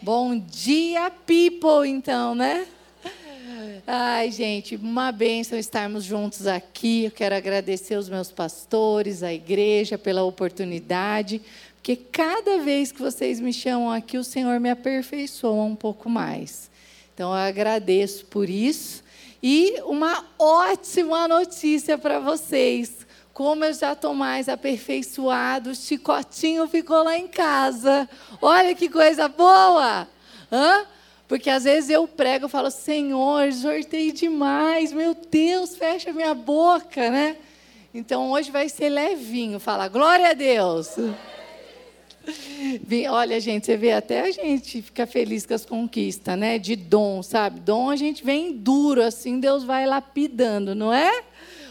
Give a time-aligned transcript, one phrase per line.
[0.00, 2.68] Bom dia, people, então, né?
[3.84, 7.06] Ai, gente, uma bênção estarmos juntos aqui.
[7.06, 11.42] Eu quero agradecer os meus pastores, a igreja, pela oportunidade,
[11.74, 16.70] porque cada vez que vocês me chamam aqui, o Senhor me aperfeiçoa um pouco mais.
[17.12, 19.02] Então, eu agradeço por isso.
[19.42, 23.07] E uma ótima notícia para vocês.
[23.38, 28.10] Como eu já estou mais aperfeiçoado, o chicotinho ficou lá em casa.
[28.42, 30.08] Olha que coisa boa!
[30.50, 30.84] Hã?
[31.28, 37.10] Porque às vezes eu prego e falo, Senhor, exortei demais, meu Deus, fecha minha boca,
[37.10, 37.36] né?
[37.94, 40.96] Então hoje vai ser levinho, fala, glória a Deus.
[43.08, 46.58] Olha, gente, você vê até a gente fica feliz com as conquistas, né?
[46.58, 47.60] De dom, sabe?
[47.60, 51.22] Dom a gente vem duro, assim Deus vai lapidando, não é?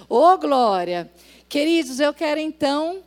[0.07, 1.11] Ô, oh, glória!
[1.49, 3.01] Queridos, eu quero então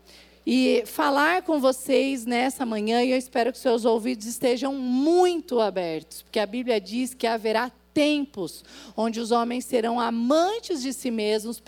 [0.47, 6.23] e falar com vocês nessa manhã e eu espero que seus ouvidos estejam muito abertos,
[6.23, 8.65] porque a Bíblia diz que haverá tempos
[8.97, 11.63] onde os homens serão amantes de si mesmos,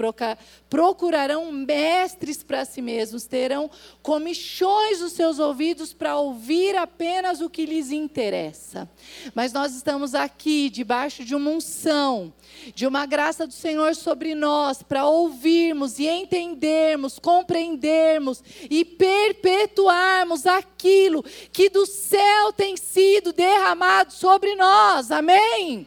[0.69, 3.71] procurarão mestres para si mesmos, terão
[4.03, 8.89] comichões nos seus ouvidos para ouvir apenas o que lhes interessa.
[9.35, 12.33] Mas nós estamos aqui debaixo de uma unção,
[12.75, 21.23] de uma graça do Senhor sobre nós, para ouvirmos e entendermos, compreendermos e perpetuarmos aquilo
[21.53, 25.11] que do céu tem sido derramado sobre nós.
[25.11, 25.87] Amém?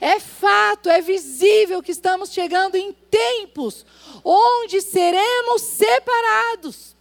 [0.00, 3.84] É fato, é visível que estamos chegando em tempos
[4.24, 6.94] onde seremos separados.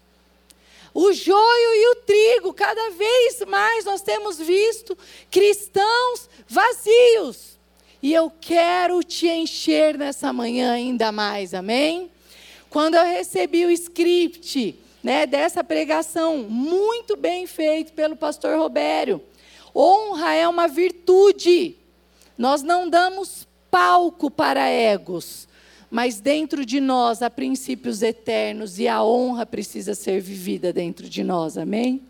[0.94, 4.98] O joio e o trigo, cada vez mais nós temos visto
[5.30, 7.58] cristãos vazios.
[8.04, 12.12] E eu quero te encher nessa manhã ainda mais, amém?
[12.70, 19.22] Quando eu recebi o script né, dessa pregação, muito bem feito pelo pastor Robério,
[19.76, 21.76] honra é uma virtude.
[22.42, 25.48] Nós não damos palco para egos,
[25.92, 31.24] mas dentro de nós há princípios eternos e a honra precisa ser vivida dentro de
[31.24, 32.02] nós, amém?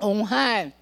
[0.00, 0.72] Honrar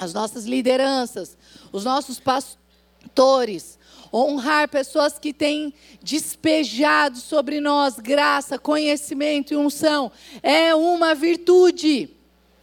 [0.00, 1.38] as nossas lideranças,
[1.70, 3.78] os nossos pastores,
[4.12, 5.72] honrar pessoas que têm
[6.02, 10.10] despejado sobre nós graça, conhecimento e unção,
[10.42, 12.10] é uma virtude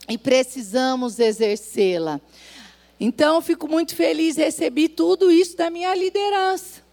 [0.09, 2.19] e precisamos exercê-la.
[2.99, 6.83] Então, fico muito feliz, recebi tudo isso da minha liderança.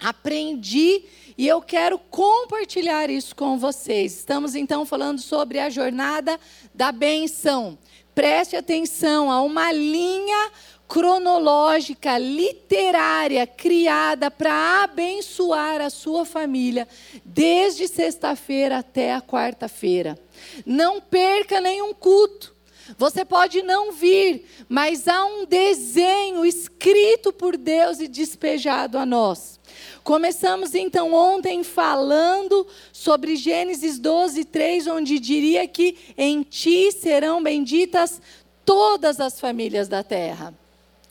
[0.00, 1.04] Aprendi
[1.36, 4.16] e eu quero compartilhar isso com vocês.
[4.16, 6.38] Estamos então falando sobre a jornada
[6.74, 7.78] da benção.
[8.14, 10.50] Preste atenção a uma linha
[10.88, 16.88] cronológica, literária, criada para abençoar a sua família,
[17.24, 20.18] desde sexta-feira até a quarta-feira.
[20.66, 22.54] Não perca nenhum culto.
[22.98, 29.58] Você pode não vir, mas há um desenho escrito por Deus e despejado a nós.
[30.02, 38.20] Começamos então ontem falando sobre Gênesis 12, 3, onde diria que em ti serão benditas
[38.64, 40.54] todas as famílias da terra.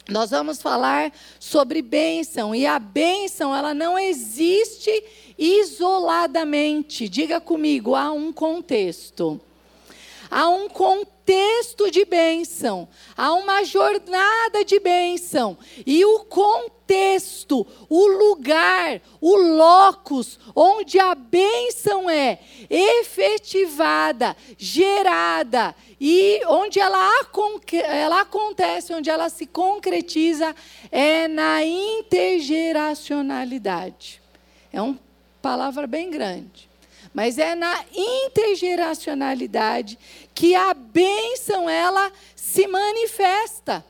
[0.09, 5.03] Nós vamos falar sobre bênção, e a bênção, ela não existe
[5.37, 7.07] isoladamente.
[7.07, 9.39] Diga comigo, há um contexto.
[10.31, 15.55] Há um contexto contexto de bênção, há uma jornada de bênção.
[15.85, 26.79] E o contexto, o lugar, o locus onde a bênção é efetivada, gerada e onde
[26.79, 27.11] ela,
[27.71, 30.55] ela acontece, onde ela se concretiza,
[30.91, 34.19] é na intergeracionalidade.
[34.73, 34.97] É uma
[35.43, 36.69] palavra bem grande
[37.13, 39.97] mas é na intergeracionalidade
[40.39, 43.85] que a bênção ela se manifesta.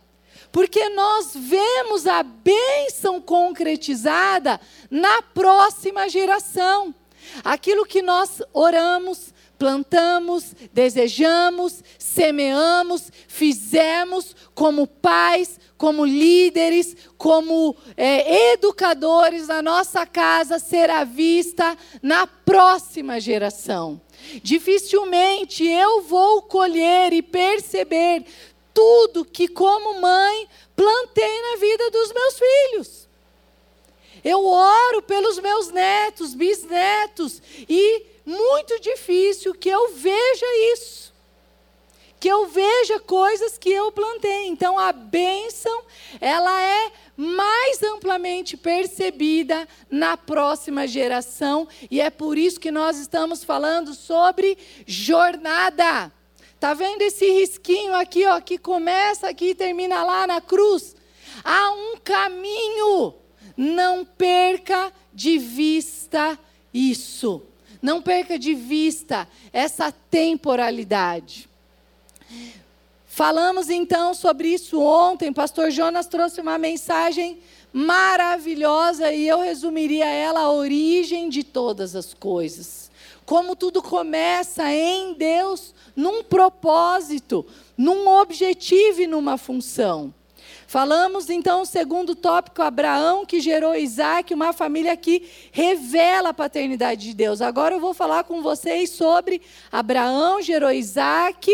[0.51, 6.95] Porque nós vemos a bênção concretizada na próxima geração.
[7.43, 19.49] Aquilo que nós oramos, plantamos, desejamos, semeamos, fizemos como pais, como líderes, como é, educadores
[19.49, 24.01] na nossa casa, será vista na próxima geração.
[24.43, 28.25] Dificilmente eu vou colher e perceber
[28.73, 33.09] tudo que, como mãe, plantei na vida dos meus filhos.
[34.23, 41.13] Eu oro pelos meus netos, bisnetos, e muito difícil que eu veja isso.
[42.19, 44.47] Que eu veja coisas que eu plantei.
[44.47, 45.83] Então a bênção,
[46.19, 53.43] ela é mais amplamente percebida na próxima geração, e é por isso que nós estamos
[53.43, 56.11] falando sobre jornada.
[56.59, 60.95] Tá vendo esse risquinho aqui, ó, que começa aqui e termina lá na cruz?
[61.43, 63.15] Há um caminho.
[63.55, 66.39] Não perca de vista
[66.73, 67.43] isso.
[67.81, 71.48] Não perca de vista essa temporalidade.
[73.05, 75.33] Falamos então sobre isso ontem.
[75.33, 77.39] Pastor Jonas trouxe uma mensagem
[77.73, 82.89] maravilhosa e eu resumiria ela a origem de todas as coisas.
[83.25, 87.45] Como tudo começa em Deus, num propósito,
[87.77, 90.13] num objetivo e numa função.
[90.69, 97.15] Falamos então, segundo tópico, Abraão que gerou Isaac, uma família que revela a paternidade de
[97.15, 97.41] Deus.
[97.41, 101.49] Agora eu vou falar com vocês sobre Abraão gerou Isaac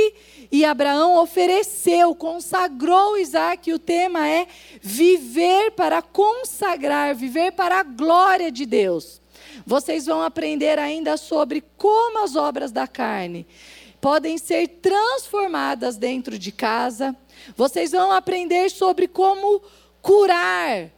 [0.52, 3.70] e Abraão ofereceu, consagrou Isaac.
[3.70, 4.48] E o tema é
[4.82, 9.22] viver para consagrar, viver para a glória de Deus.
[9.66, 13.48] Vocês vão aprender ainda sobre como as obras da carne
[14.06, 17.16] podem ser transformadas dentro de casa.
[17.56, 19.62] Vocês vão aprender sobre como
[20.02, 20.90] curar,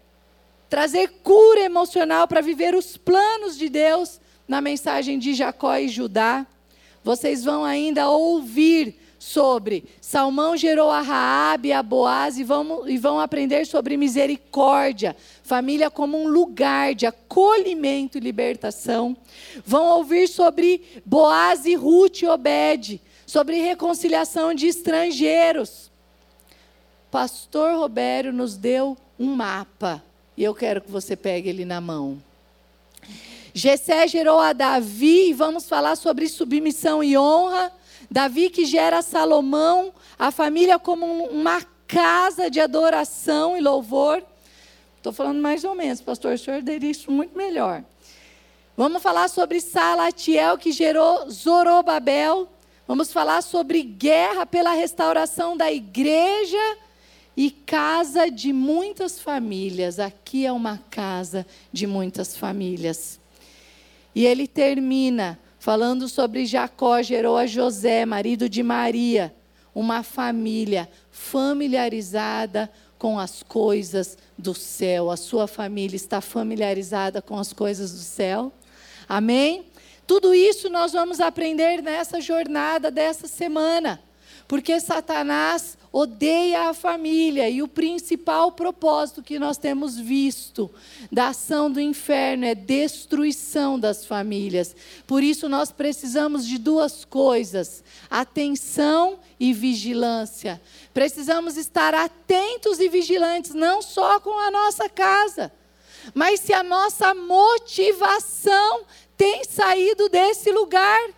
[0.70, 6.46] trazer cura emocional para viver os planos de Deus na mensagem de Jacó e Judá.
[7.04, 12.98] Vocês vão ainda ouvir sobre Salmão gerou a Raabe e a Boaz e vão, e
[12.98, 19.18] vão aprender sobre misericórdia, família como um lugar de acolhimento e libertação.
[19.66, 25.92] Vão ouvir sobre Boaz e Ruth e Obed, sobre reconciliação de estrangeiros.
[27.12, 30.04] Pastor Robério nos deu um mapa
[30.36, 32.22] e eu quero que você pegue ele na mão.
[33.54, 37.72] Jessé gerou a Davi e vamos falar sobre submissão e honra.
[38.12, 44.22] Davi que gera Salomão, a família como uma casa de adoração e louvor.
[44.98, 47.84] Estou falando mais ou menos, pastor, o senhor diria isso muito melhor.
[48.76, 52.48] Vamos falar sobre Salatiel, que gerou Zorobabel.
[52.88, 56.78] Vamos falar sobre guerra pela restauração da igreja
[57.38, 60.00] e casa de muitas famílias.
[60.00, 63.20] Aqui é uma casa de muitas famílias.
[64.16, 69.36] E ele termina falando sobre Jacó gerou a José, marido de Maria,
[69.76, 75.12] uma família familiarizada com as coisas do céu.
[75.12, 78.52] A sua família está familiarizada com as coisas do céu.
[79.08, 79.66] Amém?
[80.08, 84.02] Tudo isso nós vamos aprender nessa jornada dessa semana.
[84.48, 90.70] Porque Satanás odeia a família e o principal propósito que nós temos visto
[91.12, 94.76] da ação do inferno é destruição das famílias.
[95.08, 100.62] Por isso nós precisamos de duas coisas: atenção e vigilância.
[100.94, 105.52] Precisamos estar atentos e vigilantes não só com a nossa casa,
[106.14, 108.82] mas se a nossa motivação
[109.18, 111.17] tem saído desse lugar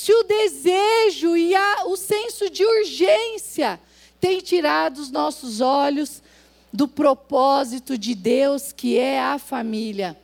[0.00, 3.78] se o desejo e a, o senso de urgência
[4.18, 6.22] tem tirado os nossos olhos
[6.72, 10.18] do propósito de Deus, que é a família.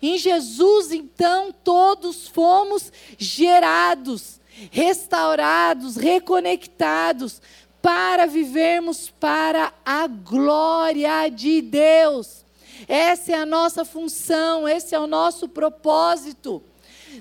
[0.00, 4.40] Em Jesus, então, todos fomos gerados,
[4.70, 7.42] restaurados, reconectados,
[7.82, 12.42] para vivermos para a glória de Deus.
[12.88, 16.62] Essa é a nossa função, esse é o nosso propósito.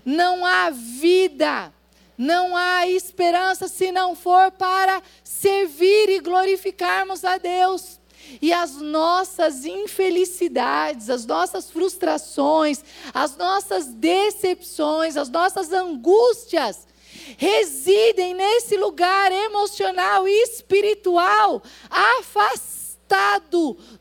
[0.05, 1.73] Não há vida,
[2.17, 7.99] não há esperança se não for para servir e glorificarmos a Deus.
[8.41, 12.83] E as nossas infelicidades, as nossas frustrações,
[13.13, 16.87] as nossas decepções, as nossas angústias,
[17.37, 22.82] residem nesse lugar emocional e espiritual afastado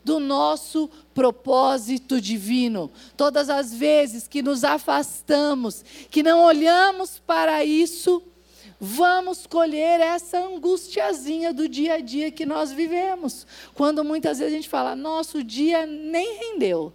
[0.03, 2.91] do nosso propósito divino.
[3.15, 8.21] Todas as vezes que nos afastamos, que não olhamos para isso,
[8.79, 13.45] vamos colher essa angustiazinha do dia a dia que nós vivemos.
[13.73, 16.93] Quando muitas vezes a gente fala, nosso dia nem rendeu.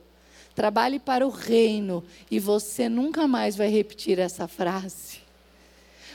[0.54, 5.27] Trabalhe para o reino e você nunca mais vai repetir essa frase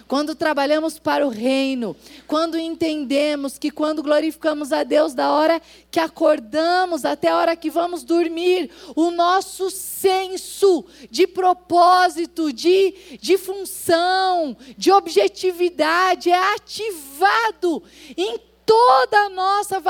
[0.08, 1.96] quando trabalhamos para o reino,
[2.28, 7.70] quando entendemos que quando glorificamos a Deus da hora que acordamos até a hora que
[7.70, 17.84] vamos dormir, o nosso senso de propósito, de, de função, de objetividade é ativado
[18.18, 19.82] em toda a nossa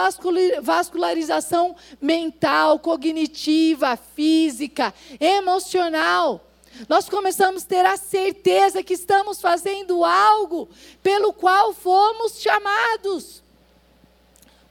[0.62, 6.52] vascularização mental, cognitiva, física, emocional.
[6.89, 10.68] Nós começamos a ter a certeza que estamos fazendo algo
[11.01, 13.44] pelo qual fomos chamados.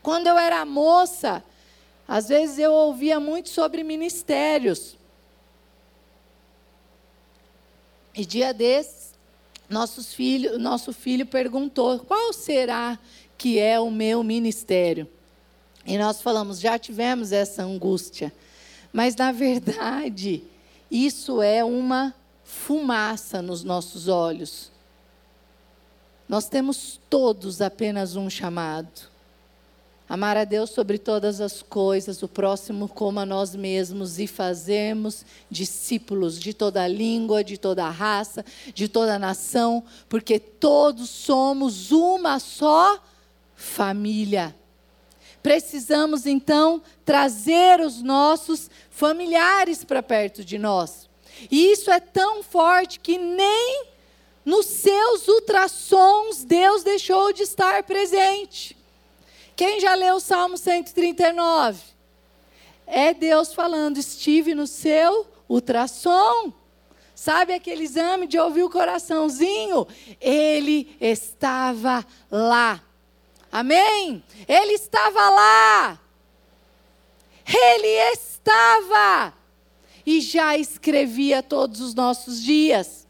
[0.02, 1.44] Quando eu era moça,
[2.06, 4.97] às vezes eu ouvia muito sobre ministérios.
[8.14, 9.14] E dia desses,
[9.68, 12.99] nossos filho, nosso filho perguntou: qual será
[13.38, 15.09] que é o meu ministério?
[15.87, 18.32] E nós falamos: já tivemos essa angústia,
[18.92, 20.44] mas na verdade,
[20.92, 24.70] isso é uma fumaça nos nossos olhos.
[26.28, 29.11] Nós temos todos apenas um chamado.
[30.06, 35.25] Amar a Deus sobre todas as coisas, o próximo como a nós mesmos e fazermos
[35.50, 38.44] discípulos de toda língua, de toda raça,
[38.75, 43.02] de toda nação, porque todos somos uma só
[43.56, 44.54] família.
[45.42, 51.08] Precisamos então trazer os nossos familiares para perto de nós.
[51.50, 53.87] E isso é tão forte que nem
[54.44, 58.76] nos seus ultrassons Deus deixou de estar presente.
[59.56, 61.80] Quem já leu o Salmo 139?
[62.87, 66.52] É Deus falando, estive no seu ultrassom.
[67.14, 69.87] Sabe aquele exame de ouvir o coraçãozinho?
[70.20, 72.82] Ele estava lá.
[73.52, 74.25] Amém?
[74.49, 76.00] Ele estava lá.
[77.47, 79.35] Ele estava.
[80.06, 83.06] E já escrevia todos os nossos dias.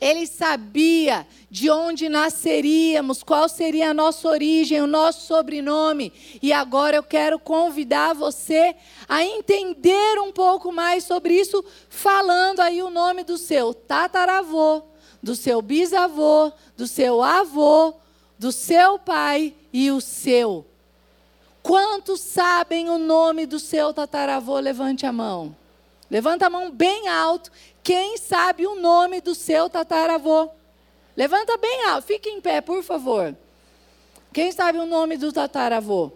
[0.00, 6.12] Ele sabia de onde nasceríamos, qual seria a nossa origem, o nosso sobrenome.
[6.42, 8.74] E agora eu quero convidar você
[9.08, 14.82] a entender um pouco mais sobre isso, falando aí o nome do seu tataravô,
[15.22, 17.94] do seu bisavô, do seu avô,
[18.38, 20.66] do seu pai e o seu.
[21.62, 24.58] Quantos sabem o nome do seu tataravô?
[24.58, 25.54] Levante a mão.
[26.10, 27.50] Levanta a mão bem alto
[27.88, 30.50] quem sabe o nome do seu tataravô?
[31.16, 33.34] Levanta bem alto, fique em pé, por favor.
[34.30, 36.12] Quem sabe o nome do tataravô?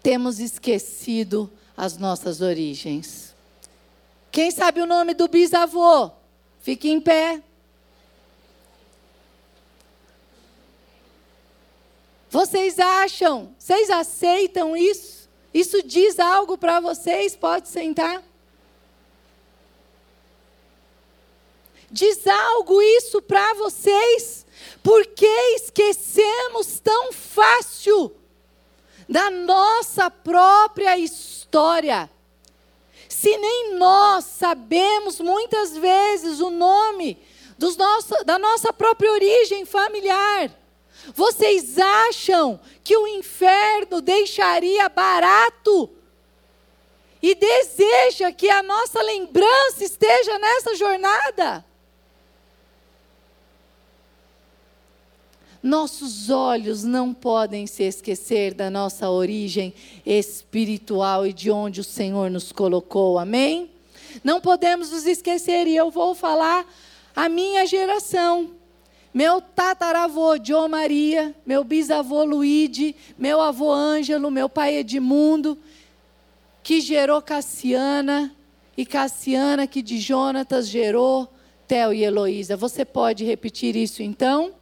[0.00, 3.34] Temos esquecido as nossas origens.
[4.30, 6.12] Quem sabe o nome do bisavô?
[6.60, 7.42] Fique em pé.
[12.30, 13.52] Vocês acham?
[13.58, 15.28] Vocês aceitam isso?
[15.52, 17.34] Isso diz algo para vocês?
[17.34, 18.22] Pode sentar.
[21.90, 24.46] Diz algo isso para vocês?
[24.80, 28.14] Por que esquecemos tão fácil
[29.08, 32.08] da nossa própria história?
[33.08, 37.18] Se nem nós sabemos muitas vezes o nome
[37.58, 40.59] dos nosso, da nossa própria origem familiar.
[41.14, 45.90] Vocês acham que o inferno deixaria barato
[47.22, 51.64] e deseja que a nossa lembrança esteja nessa jornada?
[55.62, 59.74] Nossos olhos não podem se esquecer da nossa origem
[60.06, 63.70] espiritual e de onde o Senhor nos colocou, amém?
[64.24, 66.66] Não podemos nos esquecer, e eu vou falar
[67.14, 68.59] a minha geração.
[69.12, 75.58] Meu tataravô, João Maria, meu bisavô Luíde, meu avô Ângelo, meu pai Edmundo,
[76.62, 78.34] que gerou Cassiana,
[78.76, 81.28] e Cassiana que de Jonatas gerou
[81.66, 82.56] Theo e Heloísa.
[82.56, 84.52] Você pode repetir isso então?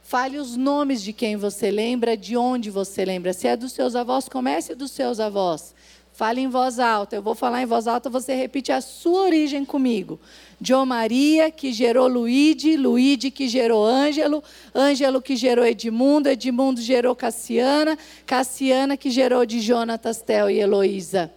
[0.00, 3.32] Fale os nomes de quem você lembra, de onde você lembra.
[3.32, 5.74] Se é dos seus avós, comece dos seus avós.
[6.12, 7.16] Fale em voz alta.
[7.16, 10.20] Eu vou falar em voz alta, você repite a sua origem comigo.
[10.62, 14.42] João Maria, que gerou Luíde, Luíde que gerou Ângelo,
[14.74, 21.32] Ângelo que gerou Edmundo, Edmundo gerou Cassiana, Cassiana que gerou de Jonatas, Tel e Heloísa.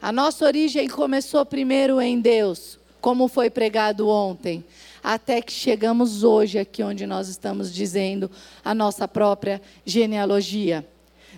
[0.00, 4.64] A nossa origem começou primeiro em Deus, como foi pregado ontem
[5.02, 8.30] até que chegamos hoje aqui onde nós estamos dizendo
[8.64, 10.86] a nossa própria genealogia.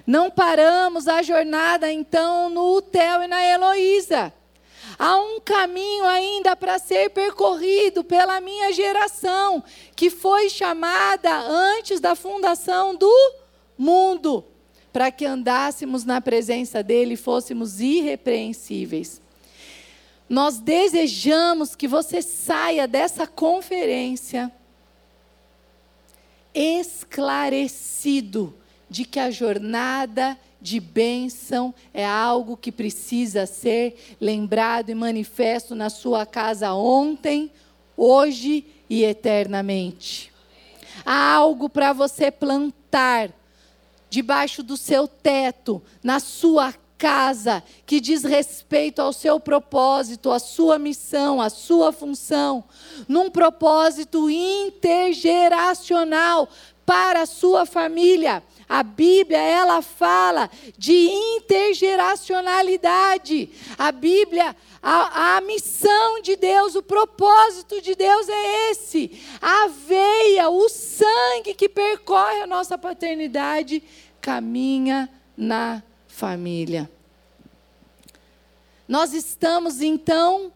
[0.06, 4.33] Não paramos a jornada então no Theo e na Heloísa.
[4.99, 9.63] Há um caminho ainda para ser percorrido pela minha geração,
[9.97, 13.35] que foi chamada antes da fundação do
[13.77, 14.45] mundo,
[14.93, 19.21] para que andássemos na presença dele e fôssemos irrepreensíveis.
[20.29, 24.51] Nós desejamos que você saia dessa conferência
[26.55, 28.55] esclarecido
[28.89, 35.90] de que a jornada de bênção é algo que precisa ser lembrado e manifesto na
[35.90, 37.52] sua casa ontem,
[37.94, 40.33] hoje e eternamente.
[41.04, 43.30] Há algo para você plantar
[44.09, 50.78] debaixo do seu teto, na sua casa que diz respeito ao seu propósito, à sua
[50.78, 52.64] missão, à sua função,
[53.06, 56.49] num propósito intergeracional
[56.87, 58.42] para a sua família.
[58.68, 63.50] A Bíblia, ela fala de intergeracionalidade.
[63.76, 69.21] A Bíblia, a, a, missão de Deus, o propósito de Deus é esse.
[69.40, 73.83] A veia, o sangue que percorre a nossa paternidade,
[74.21, 76.90] caminha na família.
[78.88, 80.52] Nós estamos então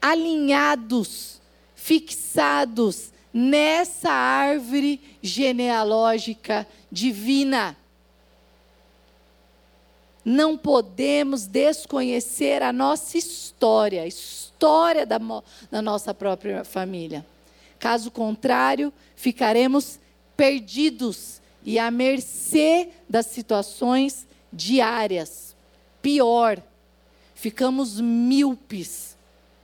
[0.00, 1.40] alinhados,
[1.74, 7.76] fixados nessa árvore genealógica divina.
[10.24, 15.18] Não podemos desconhecer a nossa história, a história da,
[15.70, 17.24] da nossa própria família.
[17.78, 19.98] Caso contrário, ficaremos
[20.36, 25.56] perdidos e à mercê das situações diárias.
[26.02, 26.62] Pior,
[27.34, 29.16] ficamos míopes.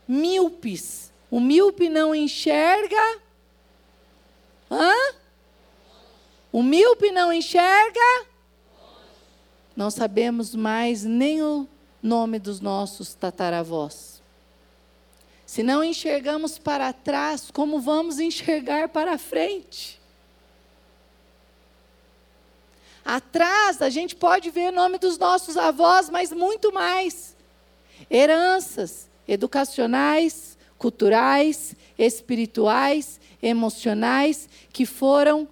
[0.09, 1.13] Míopes.
[1.31, 3.21] O míope não enxerga.
[4.71, 4.93] Hã?
[6.57, 8.27] O míope não enxerga.
[9.77, 11.69] Não sabemos mais nem o
[12.03, 14.23] nome dos nossos tataravós.
[15.45, 20.01] Se não enxergamos para trás, como vamos enxergar para frente?
[23.05, 27.37] Atrás a gente pode ver o nome dos nossos avós, mas muito mais.
[28.11, 35.47] Heranças educacionais, culturais, espirituais, emocionais, que foram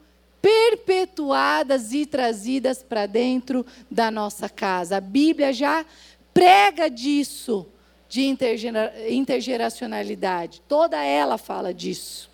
[0.44, 4.98] perpetuadas e trazidas para dentro da nossa casa.
[4.98, 5.86] A Bíblia já
[6.34, 7.64] prega disso,
[8.10, 8.26] de
[9.08, 10.60] intergeracionalidade.
[10.68, 12.28] Toda ela fala disso.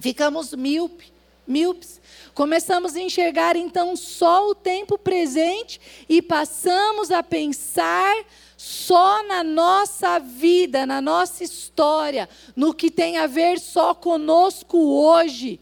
[0.00, 1.12] Ficamos míope,
[1.46, 2.00] míopes
[2.36, 8.14] Começamos a enxergar então só o tempo presente e passamos a pensar
[8.58, 15.58] só na nossa vida, na nossa história, no que tem a ver só conosco hoje.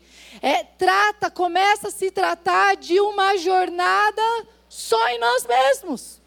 [0.47, 4.21] É, trata, começa a se tratar de uma jornada
[4.69, 6.21] só em nós mesmos.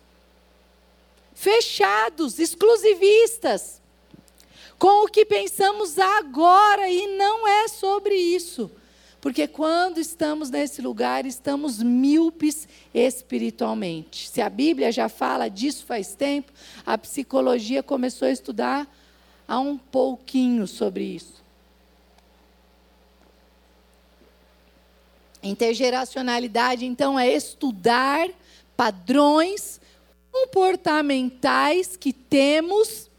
[1.36, 3.80] Fechados, exclusivistas,
[4.80, 8.72] com o que pensamos agora, e não é sobre isso.
[9.22, 14.28] Porque quando estamos nesse lugar, estamos míopes espiritualmente.
[14.30, 16.52] Se a Bíblia já fala disso faz tempo,
[16.84, 18.92] a psicologia começou a estudar
[19.48, 21.37] há um pouquinho sobre isso.
[25.42, 28.30] Intergeracionalidade, então, é estudar
[28.76, 29.80] padrões
[30.32, 33.10] comportamentais que temos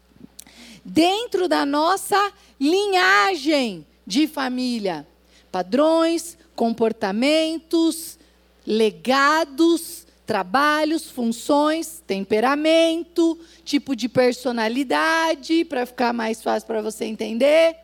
[0.83, 5.05] dentro da nossa linhagem de família
[5.51, 8.17] padrões, comportamentos,
[8.65, 17.75] legados, trabalhos, funções, temperamento, tipo de personalidade, para ficar mais fácil para você entender.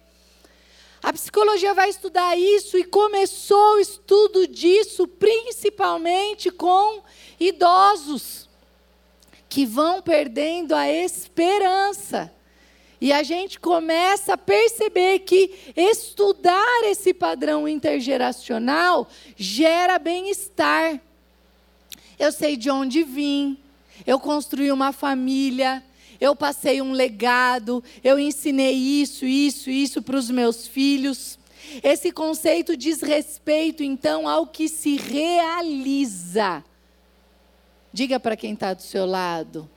[1.05, 7.03] A psicologia vai estudar isso e começou o estudo disso principalmente com
[7.39, 8.49] idosos
[9.47, 12.33] que vão perdendo a esperança
[12.99, 20.99] e a gente começa a perceber que estudar esse padrão intergeracional gera bem-estar.
[22.17, 23.59] Eu sei de onde vim,
[24.07, 25.83] eu construí uma família,
[26.25, 31.37] eu passei um legado, eu ensinei isso, isso, isso para os meus filhos.
[31.83, 36.63] Esse conceito diz respeito, então, ao que se realiza.
[37.91, 39.69] Diga para quem está do seu lado,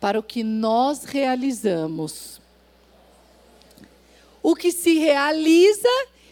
[0.00, 2.42] para o que nós realizamos
[4.44, 5.88] o que se realiza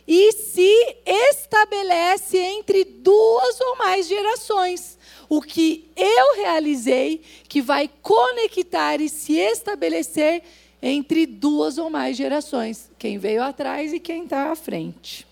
[0.07, 4.99] e se estabelece entre duas ou mais gerações.
[5.29, 10.43] O que eu realizei, que vai conectar e se estabelecer
[10.83, 12.91] entre duas ou mais gerações.
[12.99, 15.27] Quem veio atrás e quem está à frente.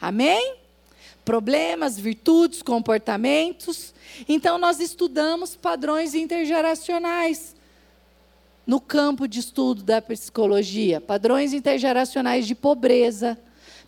[0.00, 0.56] Amém?
[1.24, 3.94] Problemas, virtudes, comportamentos.
[4.28, 7.54] Então, nós estudamos padrões intergeracionais
[8.66, 13.38] no campo de estudo da psicologia, padrões intergeracionais de pobreza,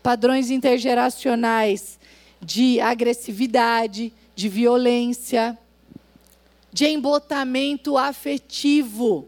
[0.04, 1.98] padrões intergeracionais
[2.38, 5.58] de agressividade, de violência,
[6.70, 9.26] de embotamento afetivo.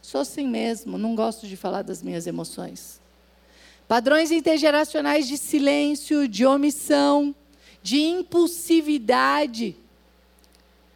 [0.00, 3.00] Sou assim mesmo, não gosto de falar das minhas emoções.
[3.88, 7.34] Padrões intergeracionais de silêncio, de omissão,
[7.82, 9.76] de impulsividade,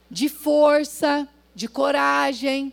[0.08, 2.72] de força, de coragem,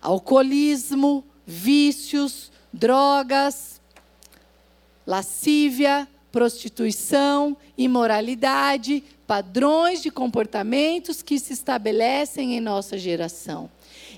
[0.00, 3.77] alcoolismo, vícios, drogas,
[5.08, 13.70] lascívia, prostituição, imoralidade, padrões de comportamentos que se estabelecem em nossa geração.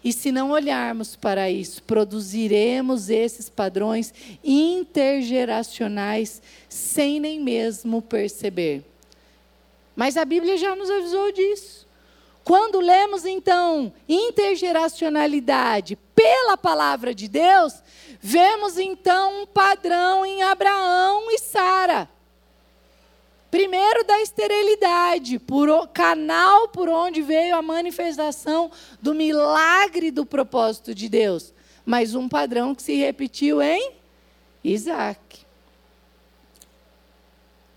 [0.03, 8.83] E se não olharmos para isso, produziremos esses padrões intergeracionais sem nem mesmo perceber.
[9.95, 11.87] Mas a Bíblia já nos avisou disso.
[12.43, 17.81] Quando lemos então intergeracionalidade pela palavra de Deus,
[18.21, 22.09] vemos então um padrão em Abraão e Sara.
[23.51, 28.71] Primeiro da esterilidade, por canal por onde veio a manifestação
[29.03, 31.53] do milagre do propósito de Deus.
[31.85, 33.93] Mas um padrão que se repetiu em
[34.63, 35.41] Isaac.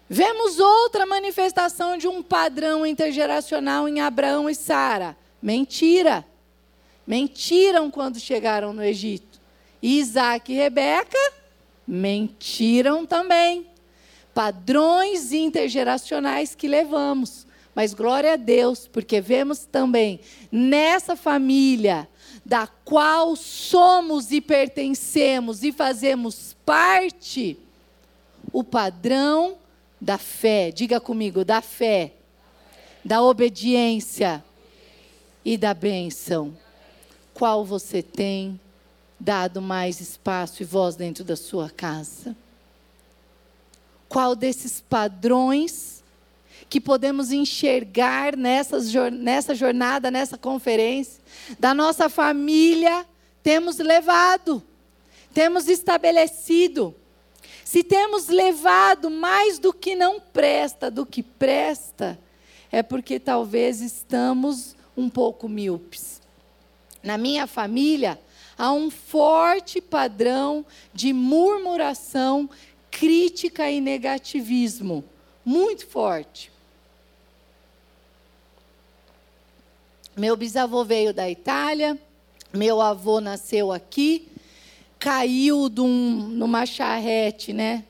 [0.08, 5.18] Vemos outra manifestação de um padrão intergeracional em Abraão e Sara.
[5.42, 6.24] Mentira.
[7.08, 9.33] Mentiram quando chegaram no Egito.
[9.84, 11.18] Isaac e Rebeca
[11.86, 13.68] mentiram também.
[14.34, 17.46] Padrões intergeracionais que levamos.
[17.76, 22.08] Mas glória a Deus, porque vemos também nessa família
[22.46, 27.58] da qual somos e pertencemos e fazemos parte,
[28.52, 29.58] o padrão
[30.00, 30.72] da fé.
[30.72, 32.14] Diga comigo, da fé,
[33.04, 34.44] da obediência
[35.44, 36.56] e da bênção.
[37.34, 38.60] Qual você tem
[39.24, 42.36] dado mais espaço e voz dentro da sua casa?
[44.10, 46.04] Qual desses padrões
[46.70, 51.22] que podemos enxergar nessas, nessa jornada, nessa conferência,
[51.58, 53.06] da nossa família,
[53.42, 54.62] temos levado,
[55.34, 56.94] temos estabelecido?
[57.64, 62.20] Se temos levado mais do que não presta, do que presta,
[62.70, 66.22] é porque talvez estamos um pouco míopes.
[67.02, 68.20] Na minha família,
[68.58, 72.50] há um forte padrão de murmuração,
[72.90, 75.04] crítica e negativismo.
[75.44, 76.52] Muito forte.
[80.16, 81.98] Meu bisavô veio da Itália,
[82.54, 84.28] meu avô nasceu aqui,
[85.00, 87.84] caiu um, numa charrete, né?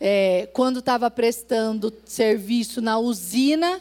[0.00, 3.80] É, quando estava prestando serviço na usina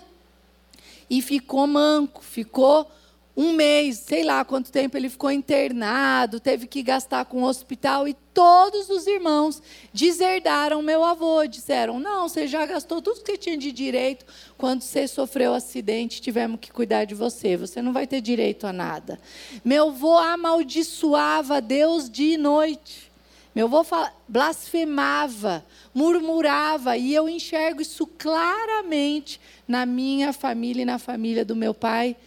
[1.09, 2.89] e ficou manco, ficou
[3.37, 8.07] um mês, sei lá quanto tempo ele ficou internado, teve que gastar com o hospital
[8.07, 9.61] e todos os irmãos
[9.93, 14.25] deserdaram meu avô, disseram: "Não, você já gastou tudo que tinha de direito
[14.57, 18.65] quando você sofreu um acidente, tivemos que cuidar de você, você não vai ter direito
[18.65, 19.19] a nada".
[19.65, 23.11] Meu avô amaldiçoava Deus dia e noite.
[23.53, 23.85] Meu avô
[24.27, 31.73] blasfemava, murmurava, e eu enxergo isso claramente na minha família e na família do meu
[31.73, 32.17] pai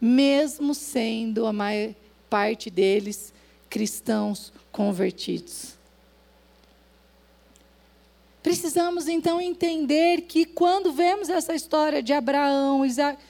[0.00, 1.94] mesmo sendo a maior
[2.28, 3.32] parte deles
[3.68, 5.78] cristãos convertidos.
[8.42, 13.20] Precisamos então entender que quando vemos essa história de Abraão, Isaac,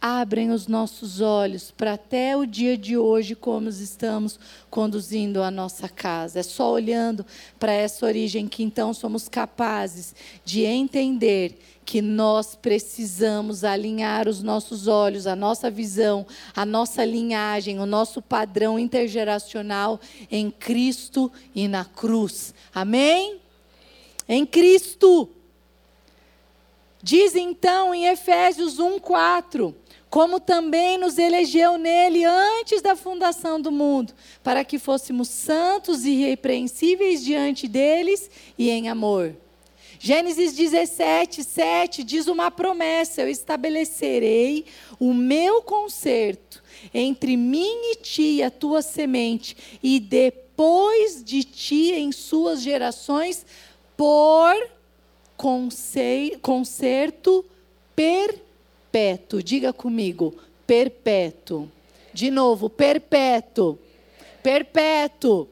[0.00, 4.38] abrem os nossos olhos para até o dia de hoje como estamos
[4.70, 6.40] conduzindo a nossa casa.
[6.40, 7.26] É só olhando
[7.58, 14.86] para essa origem que então somos capazes de entender que nós precisamos alinhar os nossos
[14.86, 21.84] olhos, a nossa visão, a nossa linhagem, o nosso padrão intergeracional em Cristo e na
[21.84, 22.54] cruz.
[22.72, 23.40] Amém?
[24.28, 25.28] Em Cristo.
[27.02, 29.74] Diz então em Efésios 1:4
[30.10, 36.10] como também nos elegeu nele antes da fundação do mundo, para que fôssemos santos e
[36.10, 39.36] irrepreensíveis diante deles e em amor.
[40.00, 44.64] Gênesis 17, 7 diz uma promessa: Eu estabelecerei
[44.98, 46.60] o meu conserto
[46.92, 53.46] entre mim e ti, a tua semente, e depois de ti em suas gerações,
[53.96, 54.56] por
[55.36, 56.40] conserto
[57.94, 58.49] perpétuo
[58.90, 59.42] perpétuo.
[59.42, 60.34] Diga comigo,
[60.66, 61.68] perpétuo.
[62.12, 63.78] De novo, perpétuo.
[64.42, 65.48] Perpétuo.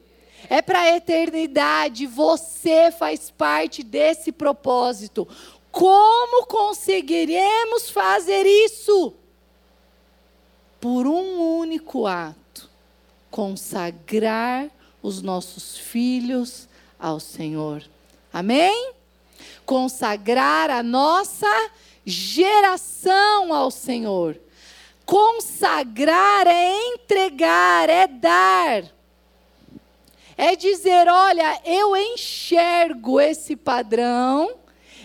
[0.49, 2.05] É para a eternidade.
[2.05, 5.27] Você faz parte desse propósito.
[5.71, 9.13] Como conseguiremos fazer isso?
[10.81, 12.69] Por um único ato:
[13.29, 14.69] consagrar
[15.01, 17.83] os nossos filhos ao Senhor.
[18.33, 18.93] Amém?
[19.65, 21.47] Consagrar a nossa
[22.09, 24.39] geração ao Senhor.
[25.05, 28.83] Consagrar é entregar, é dar.
[30.37, 34.55] É dizer: olha, eu enxergo esse padrão,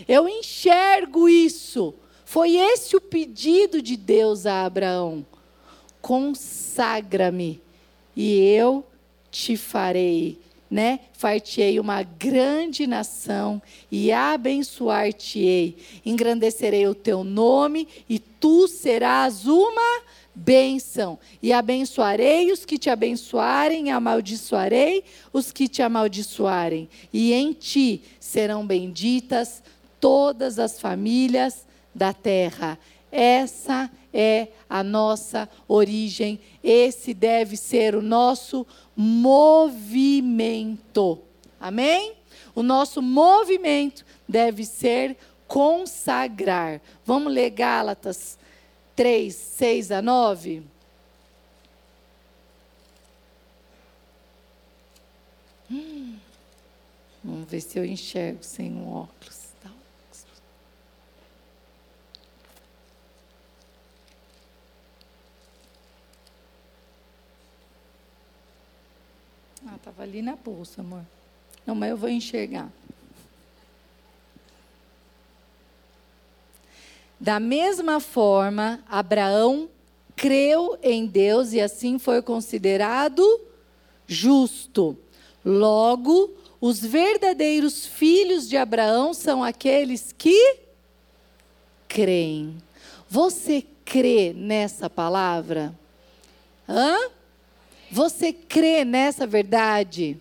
[0.07, 1.93] eu enxergo isso.
[2.25, 5.25] Foi esse o pedido de Deus a Abraão:
[6.01, 7.61] consagra-me
[8.15, 8.85] e eu
[9.29, 10.99] te farei né?
[11.13, 15.77] Fartei uma grande nação e abençoar-te-ei.
[16.05, 20.01] Engrandecerei o teu nome e tu serás uma
[20.35, 21.17] bênção.
[21.41, 26.89] E abençoarei os que te abençoarem, e amaldiçoarei os que te amaldiçoarem.
[27.13, 29.63] E em ti serão benditas
[29.99, 32.77] todas as famílias da terra.
[33.17, 40.37] Essa é a nossa origem, esse deve ser o nosso movimento.
[41.57, 42.13] Amém?
[42.53, 45.15] O nosso movimento deve ser
[45.47, 46.81] consagrar.
[47.05, 48.37] Vamos ler Gálatas
[48.97, 50.61] 3, 6 a 9?
[55.71, 56.17] Hum,
[57.23, 59.44] vamos ver se eu enxergo sem um óculos.
[69.87, 71.05] Estava ali na bolsa, amor.
[71.63, 72.71] Não, mas eu vou enxergar.
[77.19, 79.69] Da mesma forma, Abraão
[80.15, 83.21] creu em Deus e assim foi considerado
[84.07, 84.97] justo.
[85.45, 90.57] Logo, os verdadeiros filhos de Abraão são aqueles que
[91.87, 92.57] creem.
[93.07, 95.77] Você crê nessa palavra?
[96.67, 97.11] Hã?
[97.91, 100.19] Você crê nessa verdade?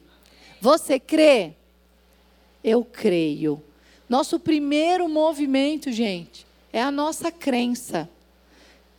[0.61, 1.53] Você crê?
[2.62, 3.62] Eu creio.
[4.09, 8.09] Nosso primeiro movimento, gente, é a nossa crença.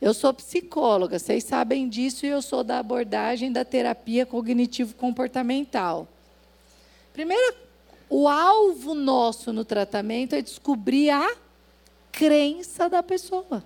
[0.00, 6.06] Eu sou psicóloga, vocês sabem disso, e eu sou da abordagem da terapia cognitivo-comportamental.
[7.12, 7.56] Primeiro,
[8.08, 11.34] o alvo nosso no tratamento é descobrir a
[12.12, 13.64] crença da pessoa.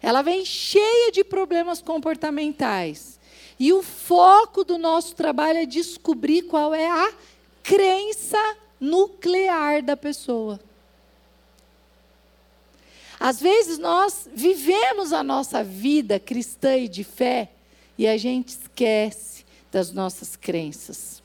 [0.00, 3.18] Ela vem cheia de problemas comportamentais.
[3.62, 7.12] E o foco do nosso trabalho é descobrir qual é a
[7.62, 10.58] crença nuclear da pessoa.
[13.20, 17.50] Às vezes nós vivemos a nossa vida cristã e de fé
[17.96, 21.22] e a gente esquece das nossas crenças.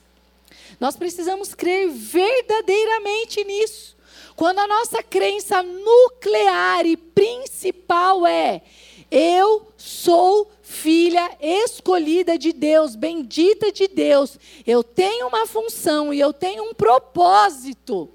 [0.78, 3.96] Nós precisamos crer verdadeiramente nisso.
[4.36, 8.62] Quando a nossa crença nuclear e principal é:
[9.10, 14.38] eu sou filha escolhida de Deus, bendita de Deus.
[14.66, 18.10] Eu tenho uma função e eu tenho um propósito.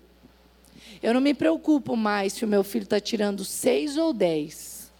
[1.01, 4.91] Eu não me preocupo mais se o meu filho está tirando seis ou dez.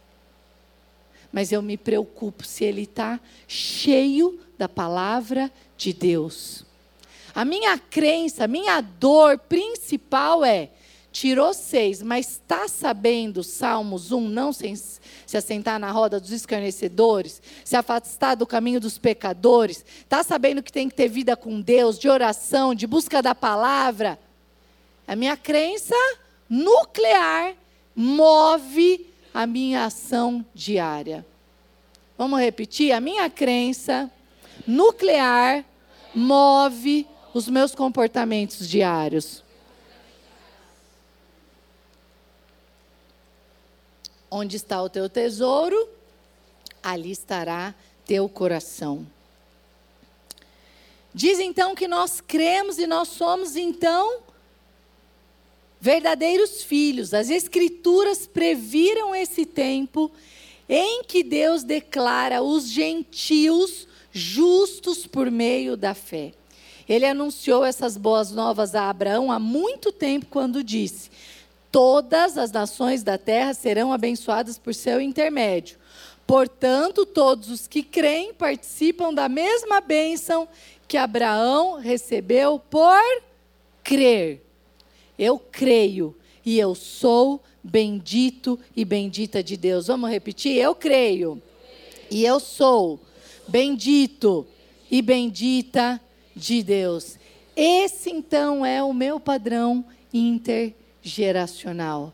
[1.32, 6.66] Mas eu me preocupo se ele está cheio da palavra de Deus.
[7.36, 10.72] A minha crença, a minha dor principal é:
[11.14, 14.76] tirou seis, mas está sabendo Salmos 1, não se,
[15.28, 20.72] se assentar na roda dos escarnecedores, se afastar do caminho dos pecadores, está sabendo que
[20.72, 24.18] tem que ter vida com Deus, de oração, de busca da palavra.
[25.08, 25.96] A minha crença
[26.50, 27.54] nuclear
[27.96, 31.24] move a minha ação diária.
[32.18, 32.92] Vamos repetir?
[32.92, 34.10] A minha crença
[34.66, 35.64] nuclear
[36.14, 39.43] move os meus comportamentos diários.
[44.36, 45.88] Onde está o teu tesouro,
[46.82, 49.06] ali estará teu coração.
[51.14, 54.22] Diz então que nós cremos e nós somos então
[55.80, 57.14] verdadeiros filhos.
[57.14, 60.10] As Escrituras previram esse tempo
[60.68, 66.34] em que Deus declara os gentios justos por meio da fé.
[66.90, 71.12] Ele anunciou essas boas novas a Abraão há muito tempo, quando disse:
[71.74, 75.80] todas as nações da terra serão abençoadas por seu intermédio.
[76.28, 80.48] Portanto, todos os que creem participam da mesma bênção
[80.88, 83.02] que Abraão recebeu por
[83.84, 84.46] crer.
[85.18, 89.88] Eu creio e eu sou bendito e bendita de Deus.
[89.88, 90.56] Vamos repetir?
[90.56, 91.42] Eu creio
[92.12, 93.00] e eu sou
[93.48, 94.46] bendito
[94.92, 96.00] e bendita
[96.36, 97.18] de Deus.
[97.56, 99.84] Esse então é o meu padrão
[100.14, 102.12] inter geracional.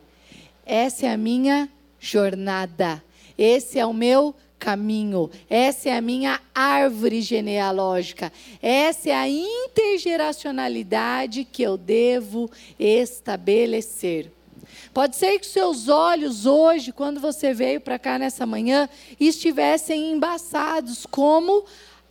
[0.66, 3.02] Essa é a minha jornada.
[3.38, 5.30] Esse é o meu caminho.
[5.48, 8.30] Essa é a minha árvore genealógica.
[8.60, 14.32] Essa é a intergeracionalidade que eu devo estabelecer.
[14.92, 21.06] Pode ser que seus olhos hoje, quando você veio para cá nessa manhã, estivessem embaçados,
[21.06, 21.64] como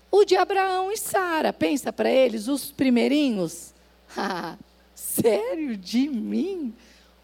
[0.10, 1.52] o de Abraão e Sara.
[1.52, 3.74] Pensa para eles, os primeirinhos.
[5.22, 5.76] Sério?
[5.78, 6.74] De mim?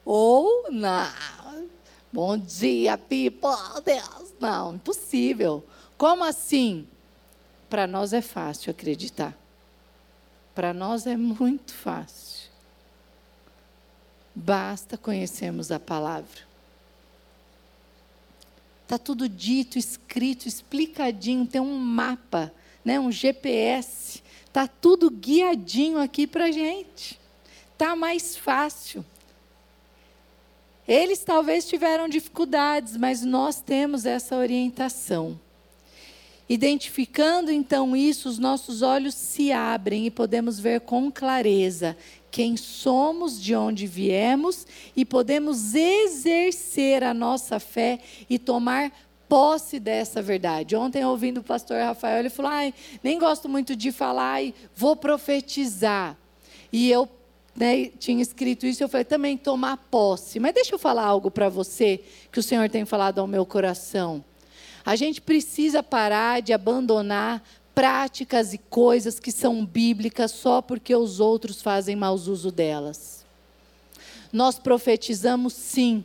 [0.03, 1.69] Ou não?
[2.11, 3.49] Bom dia, people.
[3.83, 4.33] Deus.
[4.39, 5.65] Não, impossível.
[5.97, 6.87] Como assim?
[7.69, 9.35] Para nós é fácil acreditar.
[10.53, 12.49] Para nós é muito fácil.
[14.33, 16.45] Basta conhecermos a palavra.
[18.83, 22.53] Está tudo dito, escrito, explicadinho, tem um mapa,
[22.83, 24.21] né, um GPS.
[24.45, 27.19] Está tudo guiadinho aqui para a gente.
[27.75, 29.03] Está mais fácil.
[30.87, 35.37] Eles talvez tiveram dificuldades, mas nós temos essa orientação.
[36.47, 41.97] Identificando então isso, os nossos olhos se abrem e podemos ver com clareza
[42.31, 48.89] quem somos, de onde viemos e podemos exercer a nossa fé e tomar
[49.27, 50.77] posse dessa verdade.
[50.77, 54.95] Ontem, ouvindo o pastor Rafael, ele falou: Ai, nem gosto muito de falar e vou
[54.95, 56.15] profetizar.
[56.71, 57.09] E eu
[57.55, 60.39] né, tinha escrito isso, eu falei, também tomar posse.
[60.39, 64.23] Mas deixa eu falar algo para você que o Senhor tem falado ao meu coração.
[64.85, 67.41] A gente precisa parar de abandonar
[67.73, 73.25] práticas e coisas que são bíblicas só porque os outros fazem mau uso delas.
[74.31, 76.03] Nós profetizamos sim.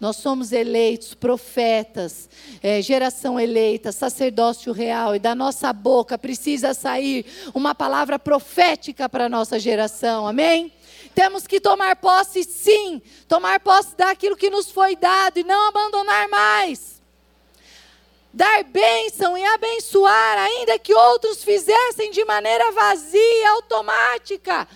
[0.00, 2.28] Nós somos eleitos, profetas,
[2.62, 9.26] é, geração eleita, sacerdócio real, e da nossa boca precisa sair uma palavra profética para
[9.26, 10.72] a nossa geração, amém?
[11.14, 16.28] Temos que tomar posse, sim, tomar posse daquilo que nos foi dado e não abandonar
[16.28, 17.00] mais.
[18.32, 24.66] Dar bênção e abençoar, ainda que outros fizessem de maneira vazia, automática.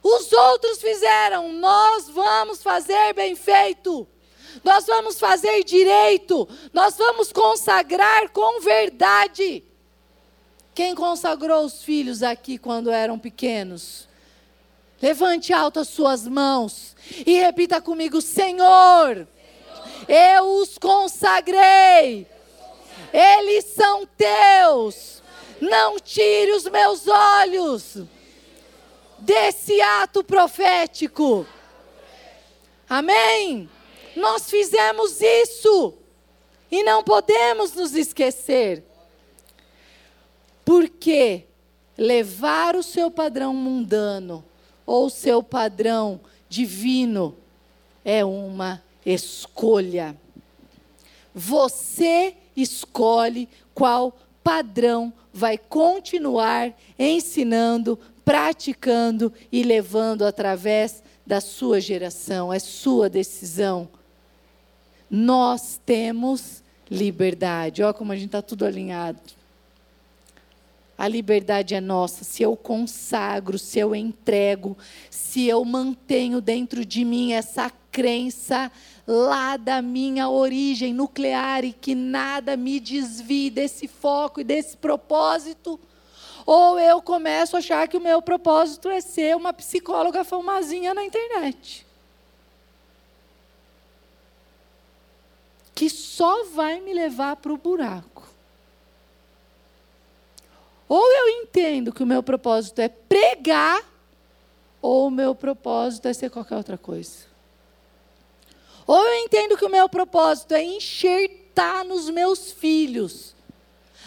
[0.00, 4.06] Os outros fizeram, nós vamos fazer bem feito.
[4.64, 9.64] Nós vamos fazer direito, nós vamos consagrar com verdade.
[10.74, 14.07] Quem consagrou os filhos aqui quando eram pequenos?
[15.00, 19.26] Levante alto as suas mãos e repita comigo: Senhor,
[20.08, 22.26] eu os consagrei,
[23.12, 25.22] eles são teus.
[25.60, 27.98] Não tire os meus olhos
[29.18, 31.46] desse ato profético.
[32.88, 33.68] Amém?
[34.14, 35.94] Nós fizemos isso
[36.70, 38.84] e não podemos nos esquecer.
[40.64, 41.44] Porque
[41.96, 44.47] levar o seu padrão mundano
[44.88, 47.36] ou seu padrão divino
[48.02, 50.16] é uma escolha.
[51.34, 62.50] Você escolhe qual padrão vai continuar ensinando, praticando e levando através da sua geração.
[62.50, 63.90] É sua decisão.
[65.10, 67.82] Nós temos liberdade.
[67.82, 69.20] Olha como a gente está tudo alinhado.
[70.98, 72.24] A liberdade é nossa.
[72.24, 74.76] Se eu consagro, se eu entrego,
[75.08, 78.70] se eu mantenho dentro de mim essa crença
[79.06, 85.78] lá da minha origem nuclear e que nada me desvie desse foco e desse propósito,
[86.44, 91.04] ou eu começo a achar que o meu propósito é ser uma psicóloga famosinha na
[91.04, 91.86] internet.
[95.74, 98.37] Que só vai me levar para o buraco.
[100.88, 103.82] Ou eu entendo que o meu propósito é pregar,
[104.80, 107.26] ou o meu propósito é ser qualquer outra coisa.
[108.86, 113.36] Ou eu entendo que o meu propósito é enxertar nos meus filhos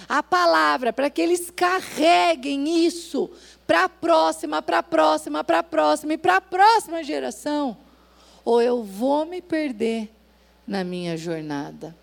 [0.10, 3.30] a palavra, para que eles carreguem isso
[3.68, 7.78] para a próxima, para a próxima, para a próxima e para a próxima geração.
[8.44, 10.10] Ou eu vou me perder
[10.66, 11.96] na minha jornada.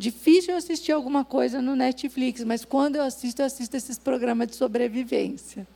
[0.00, 4.48] Difícil eu assistir alguma coisa no Netflix, mas quando eu assisto, eu assisto esses programas
[4.48, 5.68] de sobrevivência.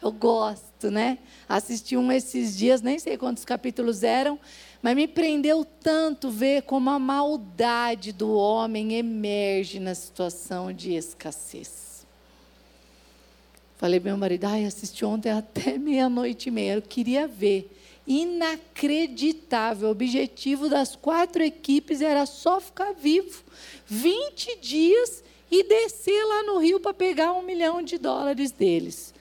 [0.00, 1.18] Eu gosto, né?
[1.46, 4.40] Assisti um esses dias, nem sei quantos capítulos eram,
[4.80, 12.06] mas me prendeu tanto ver como a maldade do homem emerge na situação de escassez.
[13.76, 17.77] Falei para meu marido, ai, assisti ontem até meia-noite e meia, eu queria ver
[18.08, 19.88] inacreditável.
[19.88, 23.44] O objetivo das quatro equipes era só ficar vivo
[23.86, 29.14] 20 dias e descer lá no Rio para pegar um milhão de dólares deles.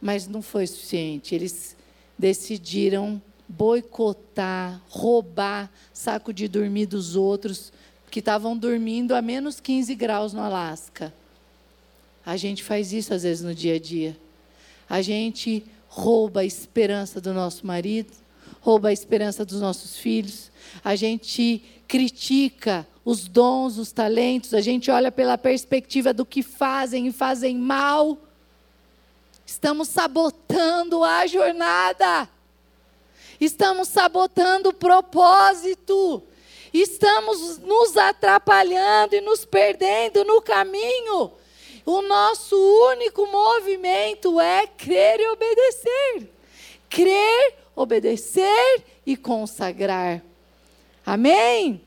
[0.00, 1.34] Mas não foi suficiente.
[1.34, 1.76] Eles
[2.18, 7.72] decidiram boicotar, roubar saco de dormir dos outros,
[8.10, 11.14] que estavam dormindo a menos 15 graus no Alasca.
[12.26, 14.16] A gente faz isso às vezes no dia a dia.
[14.88, 18.12] A gente rouba a esperança do nosso marido,
[18.60, 20.50] rouba a esperança dos nossos filhos.
[20.84, 27.08] A gente critica os dons, os talentos, a gente olha pela perspectiva do que fazem
[27.08, 28.16] e fazem mal.
[29.44, 32.28] Estamos sabotando a jornada.
[33.40, 36.22] Estamos sabotando o propósito.
[36.72, 41.32] Estamos nos atrapalhando e nos perdendo no caminho.
[41.84, 42.56] O nosso
[42.92, 46.30] único movimento é crer e obedecer.
[46.88, 50.22] Crer, obedecer e consagrar.
[51.04, 51.80] Amém?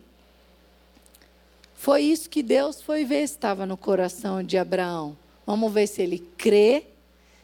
[1.76, 5.18] Foi isso que Deus foi ver estava no coração de Abraão.
[5.46, 6.86] Vamos ver se ele crê,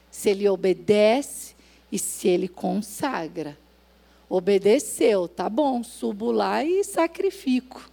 [0.10, 1.54] se ele obedece
[1.92, 3.58] e se ele consagra.
[4.30, 7.90] Obedeceu, tá bom, subo lá e sacrifico.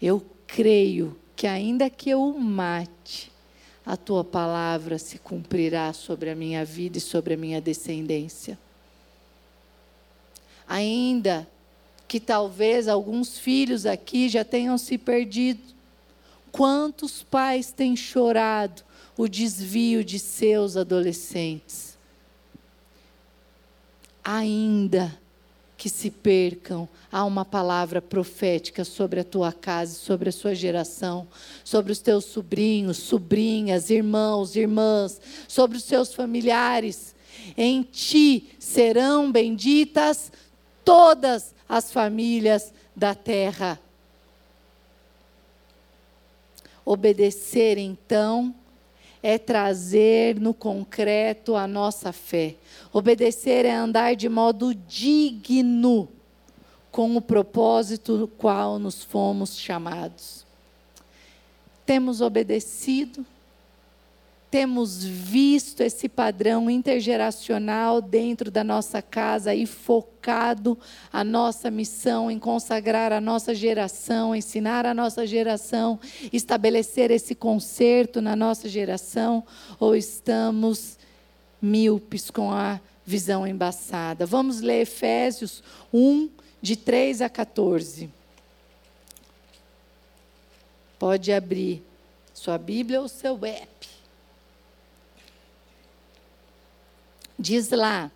[0.00, 0.22] Eu
[0.56, 3.30] creio que ainda que eu o mate,
[3.84, 8.58] a tua palavra se cumprirá sobre a minha vida e sobre a minha descendência.
[10.66, 11.46] Ainda
[12.08, 15.60] que talvez alguns filhos aqui já tenham se perdido.
[16.50, 18.82] Quantos pais têm chorado
[19.14, 21.98] o desvio de seus adolescentes?
[24.24, 25.20] Ainda
[25.76, 31.28] que se percam, há uma palavra profética sobre a tua casa, sobre a sua geração,
[31.62, 37.14] sobre os teus sobrinhos, sobrinhas, irmãos, irmãs, sobre os seus familiares.
[37.56, 40.32] Em ti serão benditas
[40.84, 43.78] todas as famílias da terra.
[46.84, 48.54] Obedecer, então,
[49.28, 52.54] é trazer no concreto a nossa fé.
[52.92, 56.08] Obedecer é andar de modo digno
[56.92, 60.46] com o propósito no qual nos fomos chamados.
[61.84, 63.26] Temos obedecido,
[64.56, 70.78] temos visto esse padrão intergeracional dentro da nossa casa e focado
[71.12, 76.00] a nossa missão em consagrar a nossa geração, ensinar a nossa geração,
[76.32, 79.44] estabelecer esse conserto na nossa geração,
[79.78, 80.96] ou estamos
[81.60, 84.24] míopes com a visão embaçada?
[84.24, 86.30] Vamos ler Efésios 1,
[86.62, 88.08] de 3 a 14.
[90.98, 91.82] Pode abrir
[92.32, 93.95] sua Bíblia ou seu app.
[97.38, 98.10] Diz lá: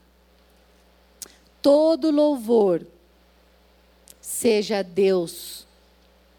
[1.60, 2.86] todo louvor
[4.20, 5.66] seja a Deus,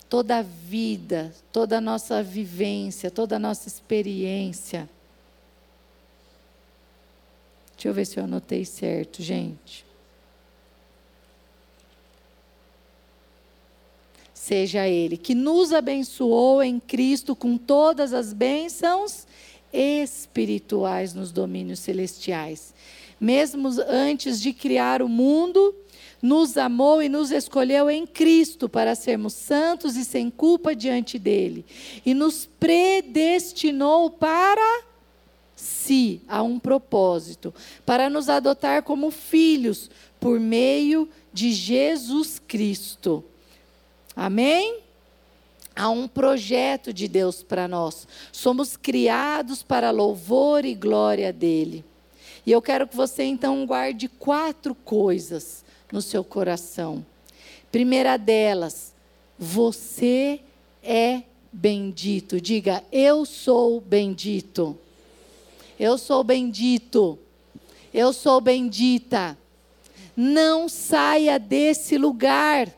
[0.10, 4.90] toda a vida, toda a nossa vivência, toda a nossa experiência.
[7.76, 9.86] Deixa eu ver se eu anotei certo, gente.
[14.34, 19.26] Seja Ele que nos abençoou em Cristo com todas as bênçãos
[19.74, 22.74] espirituais nos domínios celestiais.
[23.20, 25.76] Mesmo antes de criar o mundo,
[26.22, 31.66] nos amou e nos escolheu em Cristo para sermos santos e sem culpa diante dele.
[32.06, 34.84] E nos predestinou para
[35.56, 37.54] si, a um propósito,
[37.86, 43.24] para nos adotar como filhos por meio de Jesus Cristo.
[44.16, 44.80] Amém?
[45.76, 48.08] Há um projeto de Deus para nós.
[48.32, 51.86] Somos criados para louvor e glória dele.
[52.46, 57.06] E eu quero que você então guarde quatro coisas no seu coração.
[57.72, 58.94] Primeira delas,
[59.38, 60.42] você
[60.84, 62.42] é bendito.
[62.42, 64.78] Diga, eu sou bendito.
[65.80, 67.18] Eu sou bendito.
[67.94, 69.38] Eu sou bendita.
[70.16, 72.70] Não saia desse lugar.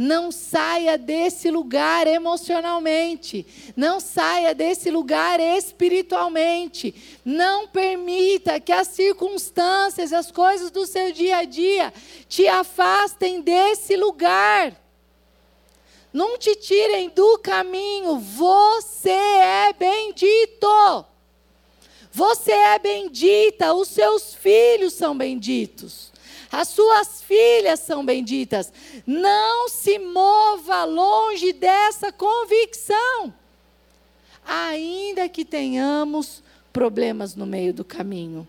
[0.00, 3.44] Não saia desse lugar emocionalmente.
[3.76, 6.94] Não saia desse lugar espiritualmente.
[7.24, 11.92] Não permita que as circunstâncias, as coisas do seu dia a dia
[12.28, 14.72] te afastem desse lugar.
[16.12, 18.20] Não te tirem do caminho.
[18.20, 21.04] Você é bendito.
[22.12, 23.74] Você é bendita.
[23.74, 26.12] Os seus filhos são benditos.
[26.50, 28.72] As suas filhas são benditas.
[29.06, 33.32] Não se mova longe dessa convicção.
[34.44, 36.42] Ainda que tenhamos
[36.72, 38.48] problemas no meio do caminho.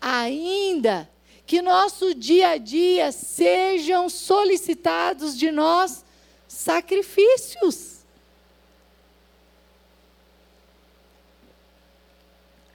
[0.00, 1.08] Ainda
[1.46, 6.04] que nosso dia a dia sejam solicitados de nós
[6.46, 7.98] sacrifícios.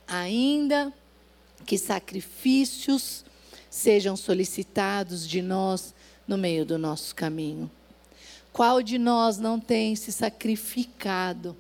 [0.08, 0.94] Ainda
[1.66, 3.23] que sacrifícios
[3.74, 5.96] sejam solicitados de nós
[6.28, 7.72] no meio do nosso caminho.
[8.52, 11.58] Qual de nós não tem se sacrificado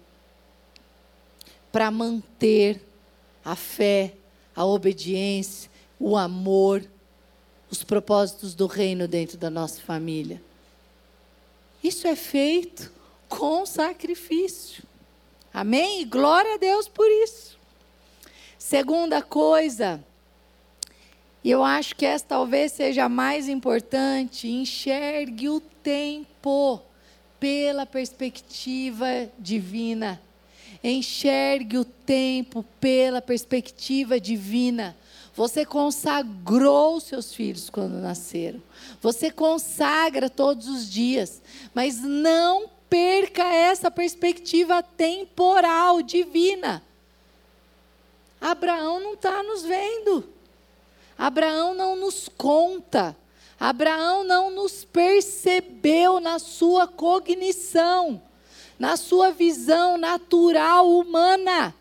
[1.71, 2.79] para manter
[3.43, 4.13] a fé,
[4.55, 6.87] a obediência, o amor,
[7.71, 10.39] os propósitos do reino dentro da nossa família?
[11.83, 12.91] Isso é feito
[13.27, 14.83] com sacrifício.
[15.51, 16.01] Amém?
[16.01, 17.57] E glória a Deus por isso.
[18.59, 20.05] Segunda coisa,
[21.43, 24.47] e eu acho que essa talvez seja a mais importante.
[24.47, 26.81] Enxergue o tempo.
[27.39, 30.21] pela perspectiva divina.
[30.81, 34.95] Enxergue o tempo pela perspectiva divina.
[35.35, 38.63] Você consagrou seus filhos quando nasceram.
[39.01, 41.41] Você consagra todos os dias.
[41.73, 46.81] Mas não perca essa perspectiva temporal, divina.
[48.39, 50.32] Abraão não está nos vendo.
[51.17, 53.15] Abraão não nos conta.
[53.59, 58.21] Abraão não nos percebeu na sua cognição,
[58.77, 61.73] na sua visão natural humana.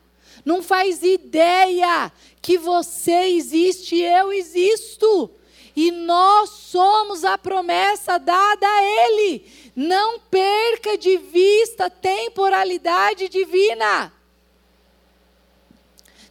[0.45, 5.31] Não faz ideia que você existe eu existo.
[5.75, 9.51] E nós somos a promessa dada a Ele.
[9.75, 14.13] Não perca de vista a temporalidade divina.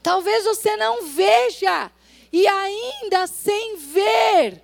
[0.03, 1.91] Talvez você não veja,
[2.31, 4.61] e ainda sem ver,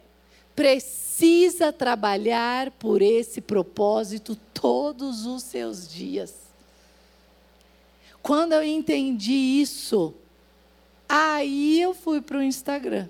[0.56, 6.34] precisa trabalhar por esse propósito todos os seus dias.
[8.22, 10.14] Quando eu entendi isso,
[11.08, 13.08] aí eu fui para o Instagram.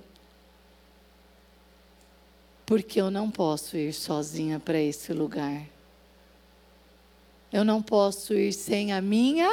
[2.65, 5.63] Porque eu não posso ir sozinha para esse lugar.
[7.51, 9.49] Eu não posso ir sem a minha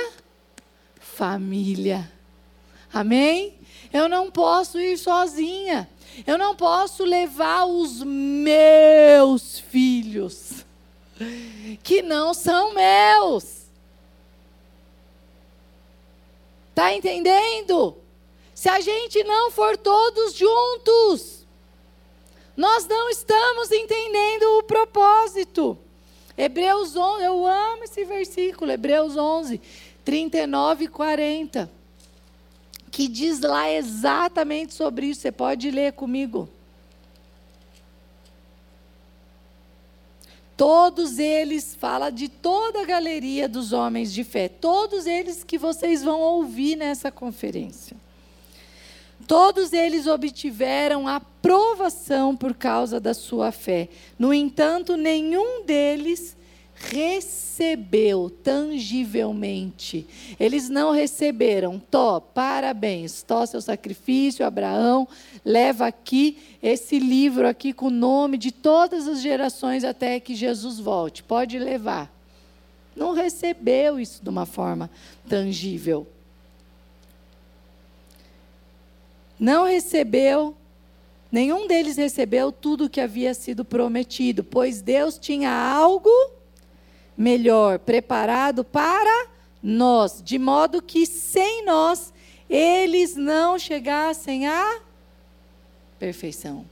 [0.99, 2.11] família.
[2.93, 3.55] Amém?
[3.95, 5.89] Eu não posso ir sozinha.
[6.27, 10.65] Eu não posso levar os meus filhos,
[11.83, 13.65] que não são meus.
[16.71, 17.97] Está entendendo?
[18.53, 21.47] Se a gente não for todos juntos,
[22.57, 25.79] nós não estamos entendendo o propósito.
[26.37, 29.61] Hebreus 11, eu amo esse versículo, Hebreus 11,
[30.05, 31.74] 39 e 40
[32.95, 35.23] que diz lá exatamente sobre isso.
[35.23, 36.49] Você pode ler comigo.
[40.57, 46.05] Todos eles, fala de toda a galeria dos homens de fé, todos eles que vocês
[46.05, 47.97] vão ouvir nessa conferência.
[49.27, 53.89] Todos eles obtiveram aprovação por causa da sua fé.
[54.17, 56.37] No entanto, nenhum deles
[56.75, 60.07] recebeu tangivelmente.
[60.39, 61.79] Eles não receberam.
[61.79, 63.23] Tó, parabéns.
[63.23, 65.09] Tó, seu sacrifício, Abraão,
[65.45, 70.79] leva aqui esse livro aqui com o nome de todas as gerações até que Jesus
[70.79, 71.23] volte.
[71.23, 72.13] Pode levar.
[72.95, 74.91] Não recebeu isso de uma forma
[75.29, 76.07] tangível.
[79.39, 80.57] Não recebeu
[81.35, 86.09] Nenhum deles recebeu tudo o que havia sido prometido, pois Deus tinha algo
[87.17, 89.29] melhor preparado para
[89.63, 92.13] nós, de modo que sem nós
[92.49, 94.81] eles não chegassem à
[95.99, 96.65] perfeição.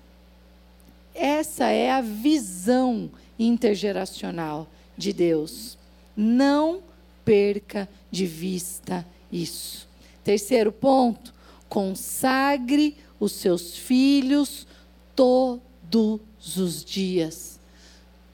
[1.14, 5.78] Essa é a visão intergeracional de Deus.
[6.16, 6.82] Não
[7.24, 9.88] perca de vista isso.
[10.22, 11.32] Terceiro ponto:
[11.68, 14.66] consagre os seus filhos
[15.14, 17.51] todos os dias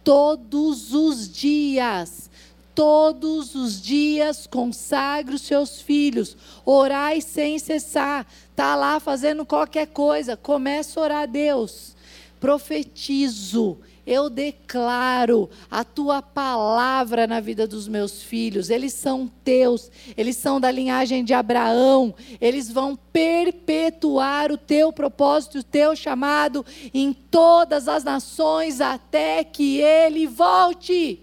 [0.09, 2.31] todos os dias.
[2.75, 6.35] Todos os dias consagre os seus filhos.
[6.65, 8.27] Orai sem cessar.
[8.51, 10.35] Está lá fazendo qualquer coisa.
[10.35, 11.95] Começa a orar a Deus.
[12.41, 13.77] Profetizo
[14.09, 18.71] eu declaro a tua palavra na vida dos meus filhos.
[18.71, 22.15] Eles são teus, eles são da linhagem de Abraão.
[22.41, 29.79] Eles vão perpetuar o teu propósito, o teu chamado em todas as nações até que
[29.79, 31.21] ele volte.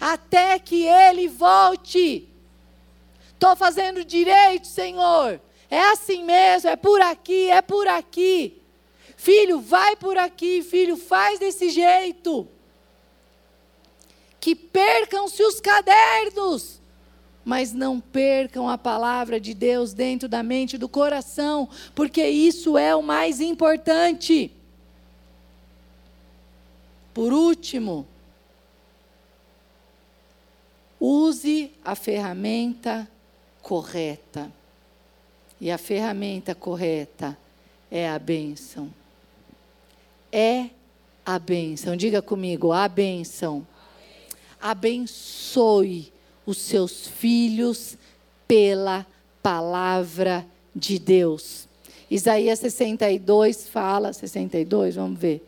[0.00, 2.28] Até que ele volte.
[3.32, 5.40] Estou fazendo direito, Senhor.
[5.70, 8.55] É assim mesmo, é por aqui, é por aqui.
[9.26, 12.46] Filho, vai por aqui, filho, faz desse jeito.
[14.38, 16.80] Que percam-se os cadernos,
[17.44, 22.78] mas não percam a palavra de Deus dentro da mente e do coração, porque isso
[22.78, 24.52] é o mais importante.
[27.12, 28.06] Por último,
[31.00, 33.10] use a ferramenta
[33.60, 34.52] correta.
[35.60, 37.36] E a ferramenta correta
[37.90, 38.88] é a bênção
[40.36, 40.68] é
[41.24, 41.96] a bênção.
[41.96, 43.66] Diga comigo, a bênção.
[44.60, 46.12] Abençoe
[46.44, 47.96] os seus filhos
[48.46, 49.06] pela
[49.42, 51.66] palavra de Deus.
[52.10, 55.42] Isaías 62 fala, 62, vamos ver.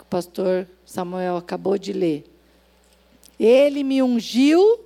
[0.00, 2.24] O pastor Samuel acabou de ler.
[3.38, 4.80] Ele me ungiu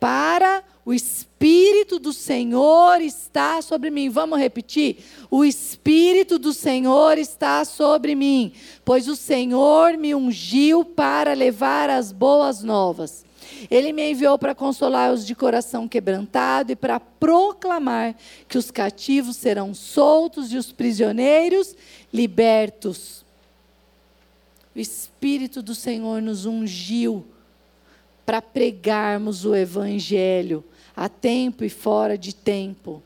[0.00, 4.08] para o Espírito do Senhor está sobre mim.
[4.08, 4.98] Vamos repetir?
[5.30, 8.52] O Espírito do Senhor está sobre mim,
[8.84, 13.24] pois o Senhor me ungiu para levar as boas novas.
[13.70, 18.14] Ele me enviou para consolar os de coração quebrantado e para proclamar
[18.48, 21.76] que os cativos serão soltos e os prisioneiros
[22.12, 23.24] libertos.
[24.74, 27.26] O Espírito do Senhor nos ungiu
[28.24, 30.64] para pregarmos o Evangelho
[31.00, 33.02] a tempo e fora de tempo.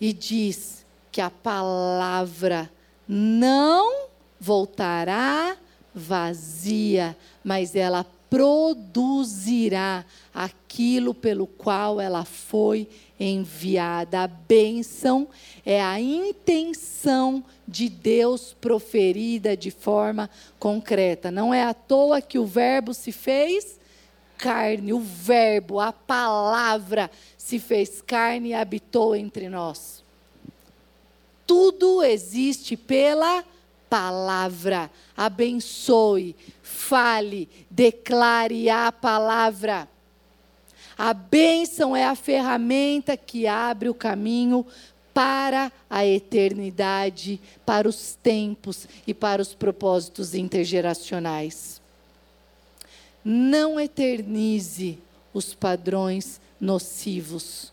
[0.00, 2.70] E diz que a palavra
[3.08, 4.06] não
[4.38, 5.56] voltará
[5.92, 12.88] vazia, mas ela produzirá aquilo pelo qual ela foi
[13.18, 14.20] enviada.
[14.22, 15.26] A bênção
[15.64, 20.30] é a intenção de Deus proferida de forma
[20.60, 21.28] concreta.
[21.32, 23.75] Não é à toa que o Verbo se fez
[24.38, 30.02] carne, o Verbo, a palavra se fez carne e habitou entre nós.
[31.46, 33.44] Tudo existe pela
[33.88, 34.90] palavra.
[35.16, 39.88] Abençoe, fale, declare a palavra.
[40.98, 44.66] A bênção é a ferramenta que abre o caminho
[45.12, 51.80] para a eternidade, para os tempos e para os propósitos intergeracionais.
[53.28, 55.00] Não eternize
[55.34, 57.72] os padrões nocivos.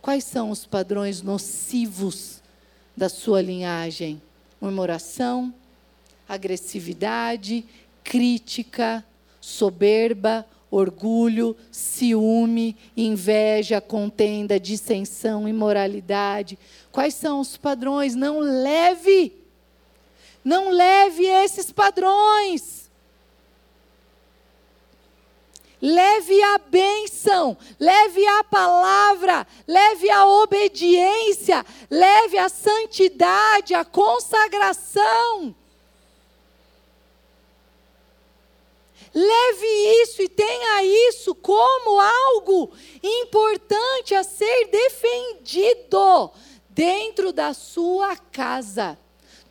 [0.00, 2.42] Quais são os padrões nocivos
[2.96, 4.22] da sua linhagem?
[4.58, 5.52] Murmuração,
[6.26, 7.66] agressividade,
[8.02, 9.04] crítica,
[9.42, 16.58] soberba, orgulho, ciúme, inveja, contenda, dissensão, imoralidade.
[16.90, 18.14] Quais são os padrões?
[18.14, 19.34] Não leve,
[20.42, 22.77] não leve esses padrões.
[25.80, 35.54] Leve a bênção, leve a palavra, leve a obediência, leve a santidade, a consagração.
[39.14, 39.66] Leve
[40.02, 42.72] isso e tenha isso como algo
[43.02, 46.30] importante a ser defendido
[46.70, 48.98] dentro da sua casa.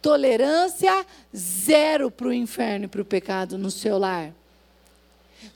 [0.02, 1.06] Tolerância
[1.36, 4.34] zero para o inferno e para o pecado no seu lar.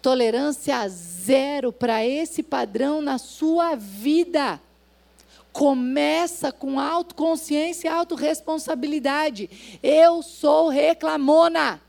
[0.02, 4.60] Tolerância zero para esse padrão na sua vida.
[5.52, 9.50] Começa com autoconsciência e autorresponsabilidade.
[9.84, 11.82] Eu sou reclamona.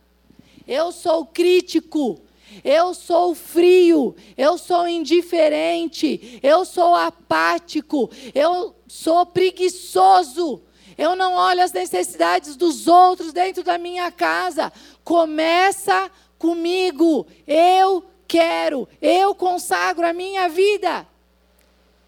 [0.66, 2.20] Eu sou crítico.
[2.62, 10.60] Eu sou frio, eu sou indiferente, eu sou apático, eu sou preguiçoso.
[10.98, 14.70] Eu não olho as necessidades dos outros dentro da minha casa.
[15.02, 16.10] Começa
[16.42, 17.24] comigo.
[17.46, 21.06] Eu quero, eu consagro a minha vida.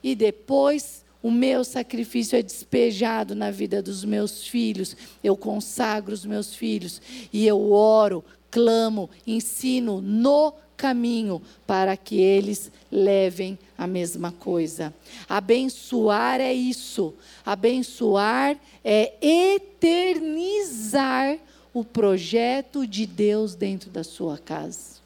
[0.03, 4.97] E depois o meu sacrifício é despejado na vida dos meus filhos.
[5.23, 7.01] Eu consagro os meus filhos
[7.33, 14.93] e eu oro clamo, ensino no caminho para que eles levem a mesma coisa.
[15.29, 17.15] Abençoar é isso.
[17.47, 21.39] Abençoar é eternizar
[21.75, 25.03] o projeto de Deus dentro da sua casa.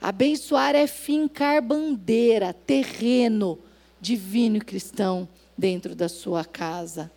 [0.00, 3.58] Abençoar é fincar bandeira, terreno
[4.00, 7.10] divino e cristão dentro da sua casa.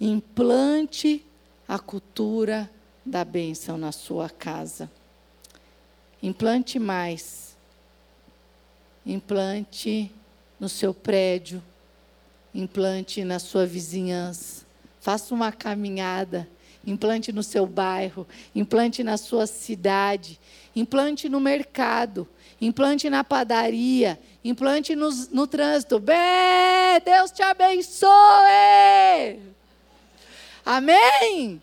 [0.00, 1.24] Implante
[1.68, 2.70] a cultura
[3.04, 4.90] da bênção na sua casa.
[6.22, 7.56] Implante mais.
[9.04, 10.10] Implante
[10.58, 11.62] no seu prédio.
[12.54, 14.64] Implante na sua vizinhança.
[15.00, 16.48] Faça uma caminhada.
[16.86, 18.26] Implante no seu bairro.
[18.54, 20.38] Implante na sua cidade.
[20.74, 22.28] Implante no mercado.
[22.60, 24.18] Implante na padaria.
[24.44, 25.98] Implante no, no trânsito.
[25.98, 28.10] Bé, Deus te abençoe.
[30.64, 31.60] Amém?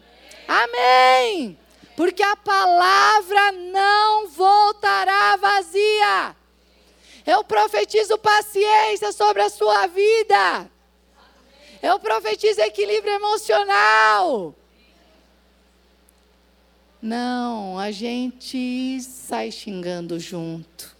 [0.47, 1.57] Amém!
[1.95, 6.35] Porque a palavra não voltará vazia.
[7.25, 10.69] Eu profetizo paciência sobre a sua vida.
[11.81, 14.55] Eu profetizo equilíbrio emocional.
[17.01, 20.95] Não, a gente sai xingando junto.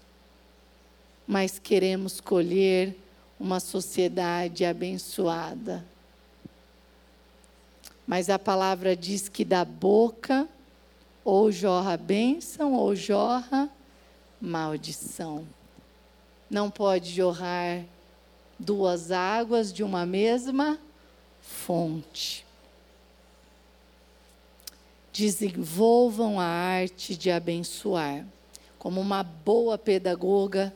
[1.27, 2.97] Mas queremos colher
[3.39, 5.85] uma sociedade abençoada.
[8.07, 10.47] Mas a palavra diz que da boca
[11.23, 13.69] ou jorra bênção ou jorra
[14.41, 15.47] maldição.
[16.49, 17.83] Não pode jorrar
[18.57, 20.79] duas águas de uma mesma
[21.41, 22.45] fonte.
[25.11, 28.25] Desenvolvam a arte de abençoar.
[28.79, 30.73] como uma boa pedagoga,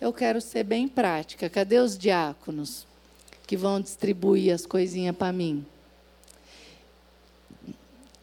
[0.00, 1.50] eu quero ser bem prática.
[1.50, 2.86] Cadê os diáconos
[3.48, 5.66] que vão distribuir as coisinhas para mim?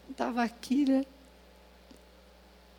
[0.09, 1.05] Estava aqui, né?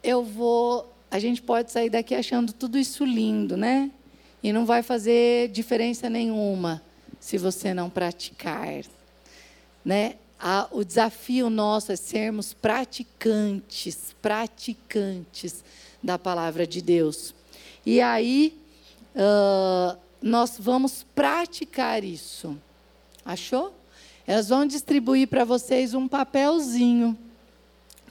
[0.02, 0.90] Eu vou.
[1.10, 3.90] A gente pode sair daqui achando tudo isso lindo, né?
[4.42, 6.80] E não vai fazer diferença nenhuma
[7.20, 8.82] se você não praticar,
[9.84, 10.14] né?
[10.70, 15.64] O desafio nosso é sermos praticantes, praticantes
[16.02, 17.34] da palavra de Deus.
[17.84, 18.58] E aí,
[19.14, 22.56] uh, nós vamos praticar isso.
[23.24, 23.74] Achou?
[24.26, 27.16] Elas vão distribuir para vocês um papelzinho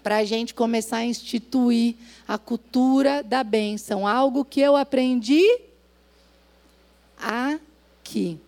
[0.02, 1.96] para a gente começar a instituir
[2.28, 4.08] a cultura da bênção.
[4.08, 5.44] Algo que eu aprendi
[7.18, 8.40] aqui.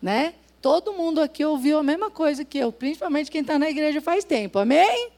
[0.00, 0.34] Né?
[0.64, 4.24] Todo mundo aqui ouviu a mesma coisa que eu, principalmente quem está na igreja faz
[4.24, 4.58] tempo.
[4.58, 5.10] Amém?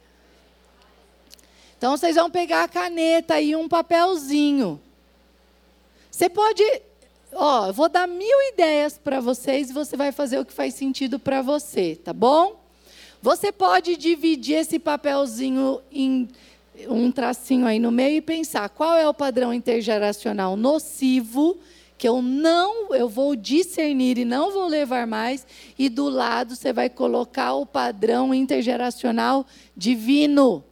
[1.78, 4.80] Então vocês vão pegar a caneta e um papelzinho.
[6.10, 6.64] Você pode,
[7.32, 11.16] ó, vou dar mil ideias para vocês e você vai fazer o que faz sentido
[11.16, 12.60] para você, tá bom?
[13.22, 16.28] Você pode dividir esse papelzinho em
[16.88, 21.56] um tracinho aí no meio e pensar qual é o padrão intergeracional nocivo
[21.98, 25.46] que eu não, eu vou discernir e não vou levar mais,
[25.78, 30.62] e do lado você vai colocar o padrão intergeracional divino.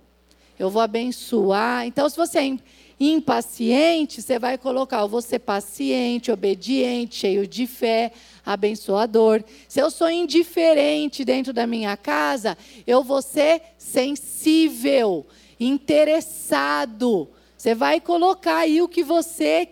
[0.59, 1.87] Eu vou abençoar.
[1.87, 2.59] Então, se você é
[3.01, 8.13] impaciente, você vai colocar, eu vou ser paciente, obediente, cheio de fé,
[8.45, 9.43] abençoador.
[9.67, 12.57] Se eu sou indiferente dentro da minha casa,
[12.87, 15.27] eu vou ser sensível,
[15.59, 17.29] interessado.
[17.57, 19.71] Você vai colocar aí o que você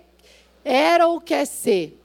[0.64, 1.98] era ou quer ser.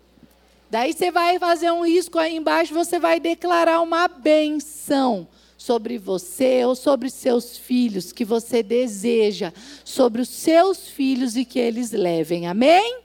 [0.69, 5.27] Daí você vai fazer um risco aí embaixo, você vai declarar uma benção
[5.57, 9.53] sobre você ou sobre seus filhos que você deseja,
[9.83, 12.47] sobre os seus filhos e que eles levem.
[12.47, 12.99] Amém?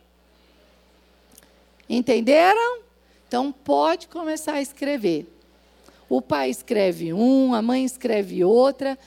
[1.89, 2.83] Entenderam?
[3.29, 5.27] Então pode começar a escrever.
[6.09, 8.99] O pai escreve um, a mãe escreve outra,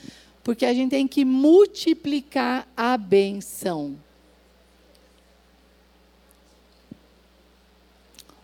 [0.43, 3.95] porque a gente tem que multiplicar a benção.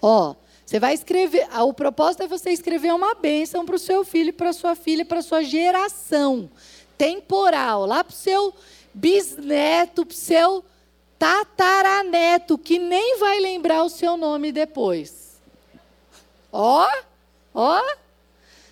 [0.02, 0.36] Ó,
[0.66, 4.54] você vai escrever, o propósito é você escrever uma bênção para o seu filho, para
[4.54, 6.50] sua filha, para sua geração
[6.98, 8.54] temporal, lá para o seu
[8.94, 10.64] bisneto, para o seu
[11.20, 15.40] tataraneto, que nem vai lembrar o seu nome depois.
[16.52, 16.88] Ó,
[17.54, 17.82] ó,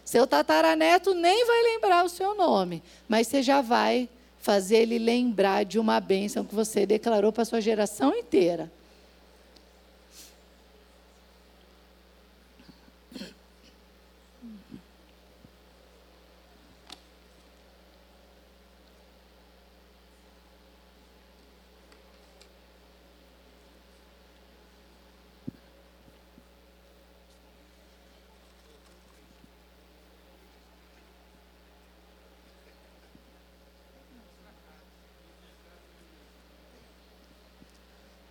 [0.03, 4.09] seu tataraneto nem vai lembrar o seu nome, mas você já vai
[4.39, 8.71] fazer ele lembrar de uma bênção que você declarou para sua geração inteira.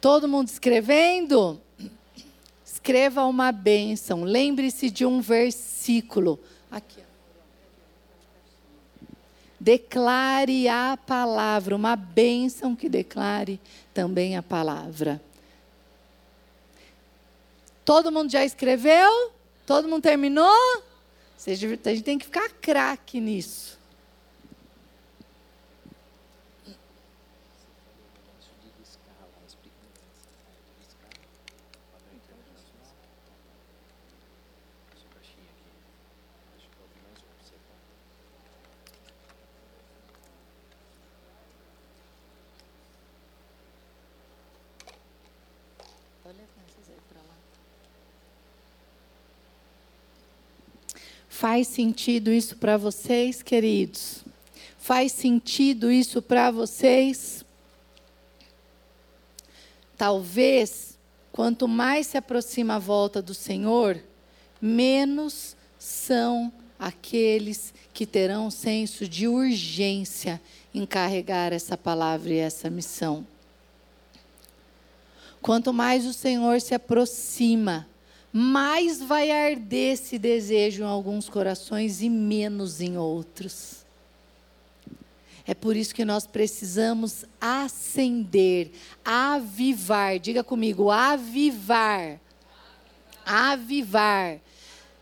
[0.09, 1.61] Todo mundo escrevendo?
[2.65, 4.25] Escreva uma bênção.
[4.25, 6.41] Lembre-se de um versículo.
[6.71, 7.03] Aqui.
[9.61, 13.61] Declare a palavra, uma bênção que declare
[13.93, 15.21] também a palavra.
[17.85, 19.31] Todo mundo já escreveu?
[19.67, 20.83] Todo mundo terminou?
[21.47, 23.78] A gente tem que ficar craque nisso.
[51.51, 54.22] Faz sentido isso para vocês, queridos?
[54.76, 57.42] Faz sentido isso para vocês?
[59.96, 60.99] Talvez,
[61.32, 63.99] quanto mais se aproxima a volta do Senhor,
[64.61, 70.38] menos são aqueles que terão senso de urgência
[70.74, 73.26] em carregar essa palavra e essa missão.
[75.40, 77.86] Quanto mais o Senhor se aproxima,
[78.33, 83.87] mais vai arder esse desejo em alguns corações e menos em outros.
[85.47, 88.70] É por isso que nós precisamos acender,
[89.03, 90.18] avivar.
[90.18, 92.20] Diga comigo, avivar.
[93.24, 94.39] Avivar,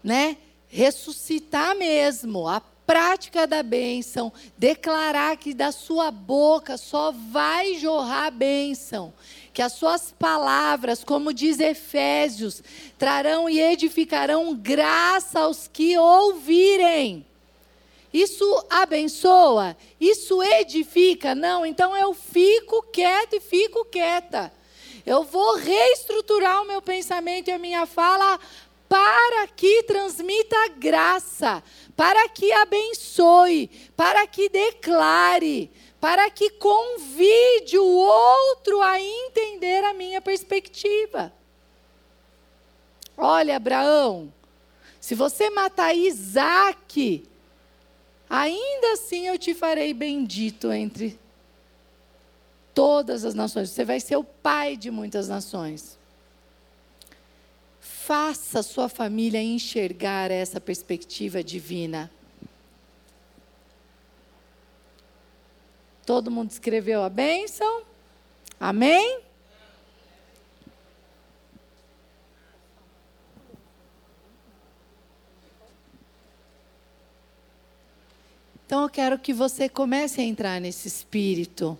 [0.05, 0.37] né?
[0.69, 2.47] Ressuscitar mesmo,
[2.87, 9.13] prática da bênção, declarar que da sua boca só vai jorrar bênção,
[9.57, 12.63] que as suas palavras, como diz Efésios,
[12.99, 17.25] trarão e edificarão graça aos que ouvirem.
[18.13, 19.75] Isso abençoa?
[19.99, 21.35] Isso edifica?
[21.35, 24.53] Não, então eu fico quieto e fico quieta.
[25.07, 28.39] Eu vou reestruturar o meu pensamento e a minha fala
[28.87, 31.63] para que transmita graça,
[31.97, 40.21] para que abençoe, para que declare, para que convide o outro a entender a minha
[40.21, 41.33] perspectiva.
[43.17, 44.33] Olha, Abraão,
[45.01, 47.27] se você matar Isaac,
[48.29, 51.19] ainda assim eu te farei bendito entre
[52.75, 53.71] todas as nações.
[53.71, 55.99] Você vai ser o pai de muitas nações.
[57.81, 62.11] Faça sua família enxergar essa perspectiva divina.
[66.07, 67.83] Todo mundo escreveu a bênção?
[68.61, 69.19] Amém?
[78.65, 81.77] Então eu quero que você comece a entrar nesse espírito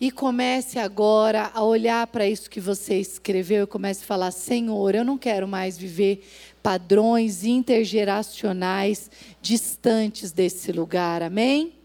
[0.00, 4.94] e comece agora a olhar para isso que você escreveu e comece a falar: Senhor,
[4.94, 6.26] eu não quero mais viver
[6.62, 9.10] padrões intergeracionais
[9.42, 11.22] distantes desse lugar.
[11.22, 11.81] Amém?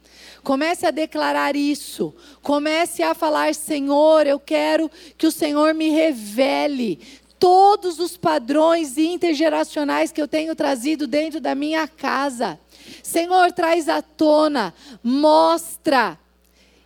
[0.47, 2.15] Comece a declarar isso.
[2.41, 7.01] Comece a falar: Senhor, eu quero que o Senhor me revele
[7.37, 12.57] todos os padrões intergeracionais que eu tenho trazido dentro da minha casa.
[13.03, 14.73] Senhor, traz à tona,
[15.03, 16.17] mostra,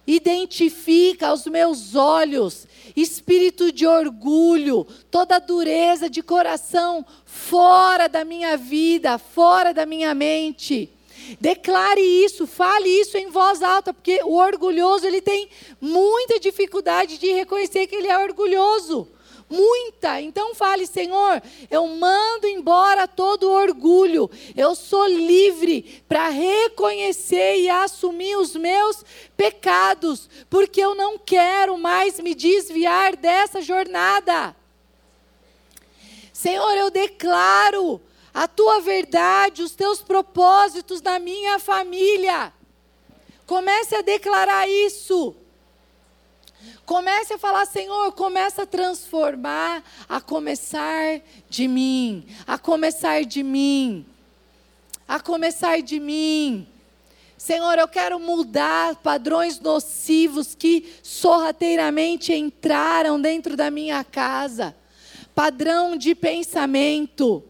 [0.07, 9.19] identifica aos meus olhos espírito de orgulho, toda dureza de coração fora da minha vida,
[9.19, 10.89] fora da minha mente.
[11.39, 15.49] Declare isso, fale isso em voz alta, porque o orgulhoso ele tem
[15.79, 19.07] muita dificuldade de reconhecer que ele é orgulhoso
[19.51, 20.21] muita.
[20.21, 24.31] Então fale, Senhor, eu mando embora todo orgulho.
[24.55, 29.03] Eu sou livre para reconhecer e assumir os meus
[29.35, 34.55] pecados, porque eu não quero mais me desviar dessa jornada.
[36.31, 38.01] Senhor, eu declaro
[38.33, 42.53] a tua verdade, os teus propósitos na minha família.
[43.45, 45.35] Comece a declarar isso.
[46.85, 54.05] Comece a falar, Senhor, começa a transformar, a começar de mim, a começar de mim,
[55.07, 56.67] a começar de mim.
[57.37, 64.75] Senhor, eu quero mudar padrões nocivos que sorrateiramente entraram dentro da minha casa.
[65.33, 67.43] Padrão de pensamento,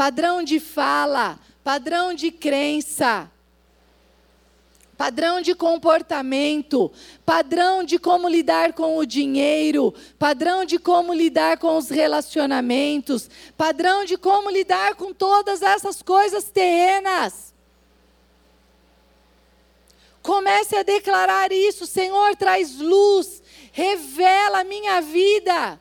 [0.00, 3.30] padrão de fala, padrão de crença
[4.96, 6.92] padrão de comportamento,
[7.24, 14.04] padrão de como lidar com o dinheiro, padrão de como lidar com os relacionamentos, padrão
[14.04, 17.54] de como lidar com todas essas coisas terrenas.
[20.22, 23.42] Comece a declarar isso, Senhor, traz luz,
[23.72, 25.80] revela a minha vida.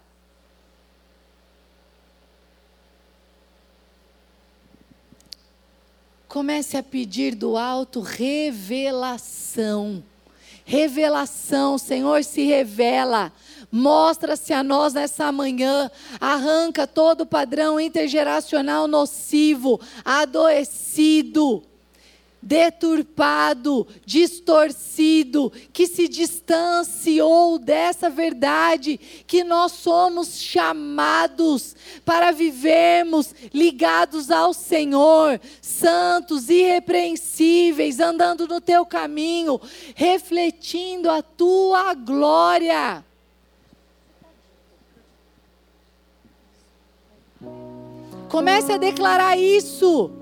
[6.30, 10.04] Comece a pedir do alto revelação.
[10.64, 13.34] Revelação, Senhor, se revela.
[13.72, 15.90] Mostra-se a nós nessa manhã.
[16.22, 21.64] Arranca todo o padrão intergeracional nocivo, adoecido
[22.42, 31.76] deturpado, distorcido, que se distanciou dessa verdade que nós somos chamados
[32.06, 39.60] para vivermos ligados ao Senhor, santos, irrepreensíveis, andando no teu caminho,
[39.96, 43.04] refletindo a tua glória.
[48.30, 50.19] Comece a declarar isso.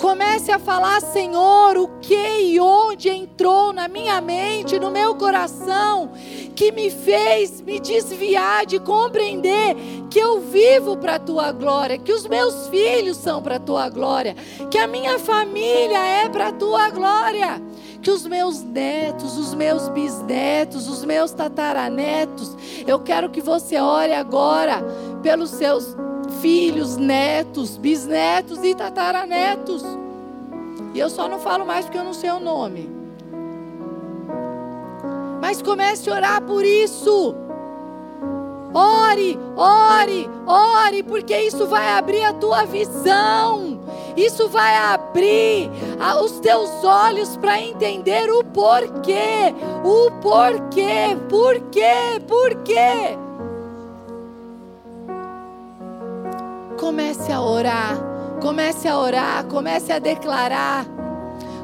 [0.00, 6.10] Comece a falar, Senhor, o que e onde entrou na minha mente, no meu coração,
[6.54, 9.74] que me fez me desviar de compreender
[10.10, 13.88] que eu vivo para a tua glória, que os meus filhos são para a tua
[13.88, 14.36] glória,
[14.70, 17.60] que a minha família é para a tua glória,
[18.02, 24.12] que os meus netos, os meus bisnetos, os meus tataranetos, eu quero que você ore
[24.12, 24.82] agora
[25.22, 25.96] pelos seus
[26.40, 29.82] filhos, netos, bisnetos e tataranetos.
[30.94, 32.88] E eu só não falo mais porque eu não sei o nome.
[35.40, 37.34] Mas comece a orar por isso.
[38.72, 43.80] Ore, ore, ore, porque isso vai abrir a tua visão.
[44.16, 45.70] Isso vai abrir
[46.22, 49.54] os teus olhos para entender o porquê.
[49.84, 53.25] O porquê, porquê, porquê.
[56.78, 57.96] Comece a orar,
[58.40, 60.86] comece a orar, comece a declarar.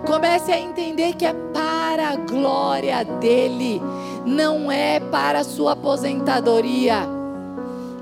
[0.06, 3.80] Comece a entender que é para a glória dele,
[4.26, 7.06] não é para a sua aposentadoria,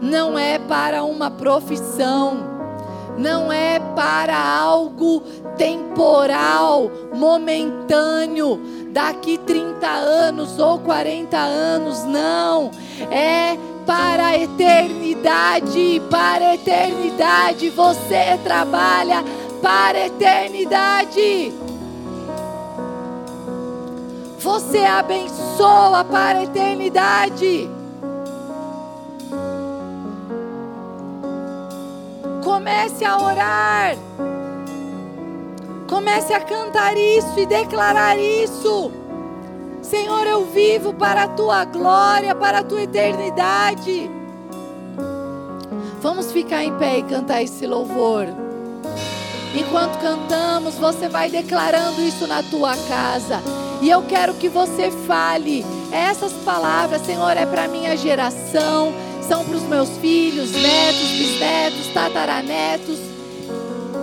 [0.01, 2.39] não é para uma profissão,
[3.19, 5.21] não é para algo
[5.59, 8.59] temporal, momentâneo,
[8.93, 12.71] daqui 30 anos ou 40 anos, não,
[13.11, 13.59] é
[13.91, 19.25] para a eternidade, para a eternidade, você trabalha
[19.61, 21.53] para a eternidade.
[24.39, 27.69] Você abençoa para a eternidade.
[32.45, 33.97] Comece a orar.
[35.89, 39.00] Comece a cantar isso e declarar isso.
[39.83, 44.11] Senhor, eu vivo para a tua glória, para a tua eternidade.
[46.01, 48.27] Vamos ficar em pé e cantar esse louvor.
[49.55, 53.41] Enquanto cantamos, você vai declarando isso na tua casa.
[53.83, 58.93] E eu quero que você fale essas palavras, Senhor, é para minha geração,
[59.27, 62.99] são para os meus filhos, netos, bisnetos, tataranetos.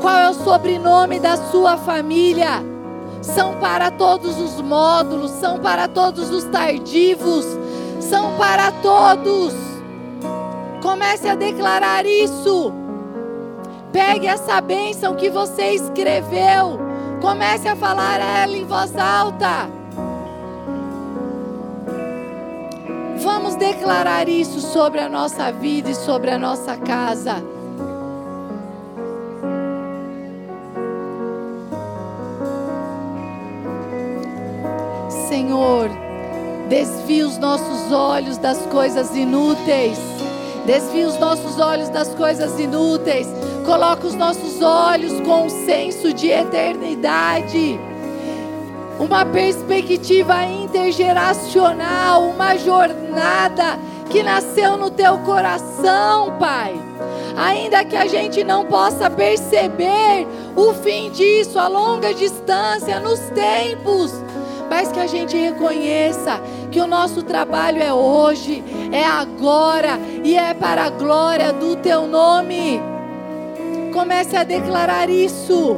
[0.02, 2.77] Qual é o sobrenome da sua família?
[3.36, 7.46] São para todos os módulos, são para todos os tardivos,
[8.00, 9.54] são para todos.
[10.82, 12.74] Comece a declarar isso.
[13.92, 16.88] Pegue essa bênção que você escreveu
[17.22, 19.70] Comece a falar ela em voz alta.
[23.18, 27.44] Vamos declarar isso sobre a nossa vida e sobre a nossa casa.
[35.28, 35.90] Senhor,
[36.70, 39.98] desvia os nossos olhos das coisas inúteis.
[40.66, 43.28] Desvia os nossos olhos das coisas inúteis
[43.68, 47.78] Coloca os nossos olhos com um senso de eternidade.
[48.98, 53.78] Uma perspectiva intergeracional, uma jornada
[54.10, 56.80] que nasceu no teu coração, Pai.
[57.36, 60.26] Ainda que a gente não possa perceber
[60.56, 64.14] o fim disso a longa distância, nos tempos,
[64.70, 66.40] mas que a gente reconheça
[66.72, 72.08] que o nosso trabalho é hoje, é agora e é para a glória do teu
[72.08, 72.82] nome.
[73.94, 75.78] Comece a declarar isso.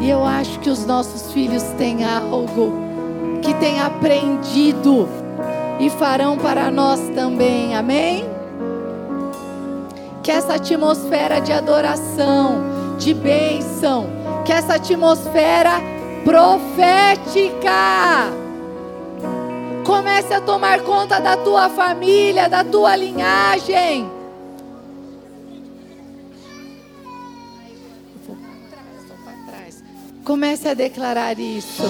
[0.00, 2.72] E eu acho que os nossos filhos têm algo
[3.40, 5.08] que têm aprendido
[5.78, 7.74] e farão para nós também.
[7.74, 8.31] Amém?
[10.22, 14.06] Que essa atmosfera de adoração, de bênção,
[14.44, 15.72] que essa atmosfera
[16.24, 17.72] profética
[19.84, 24.08] Comece a tomar conta da tua família, da tua linhagem.
[30.24, 31.82] Comece a declarar isso.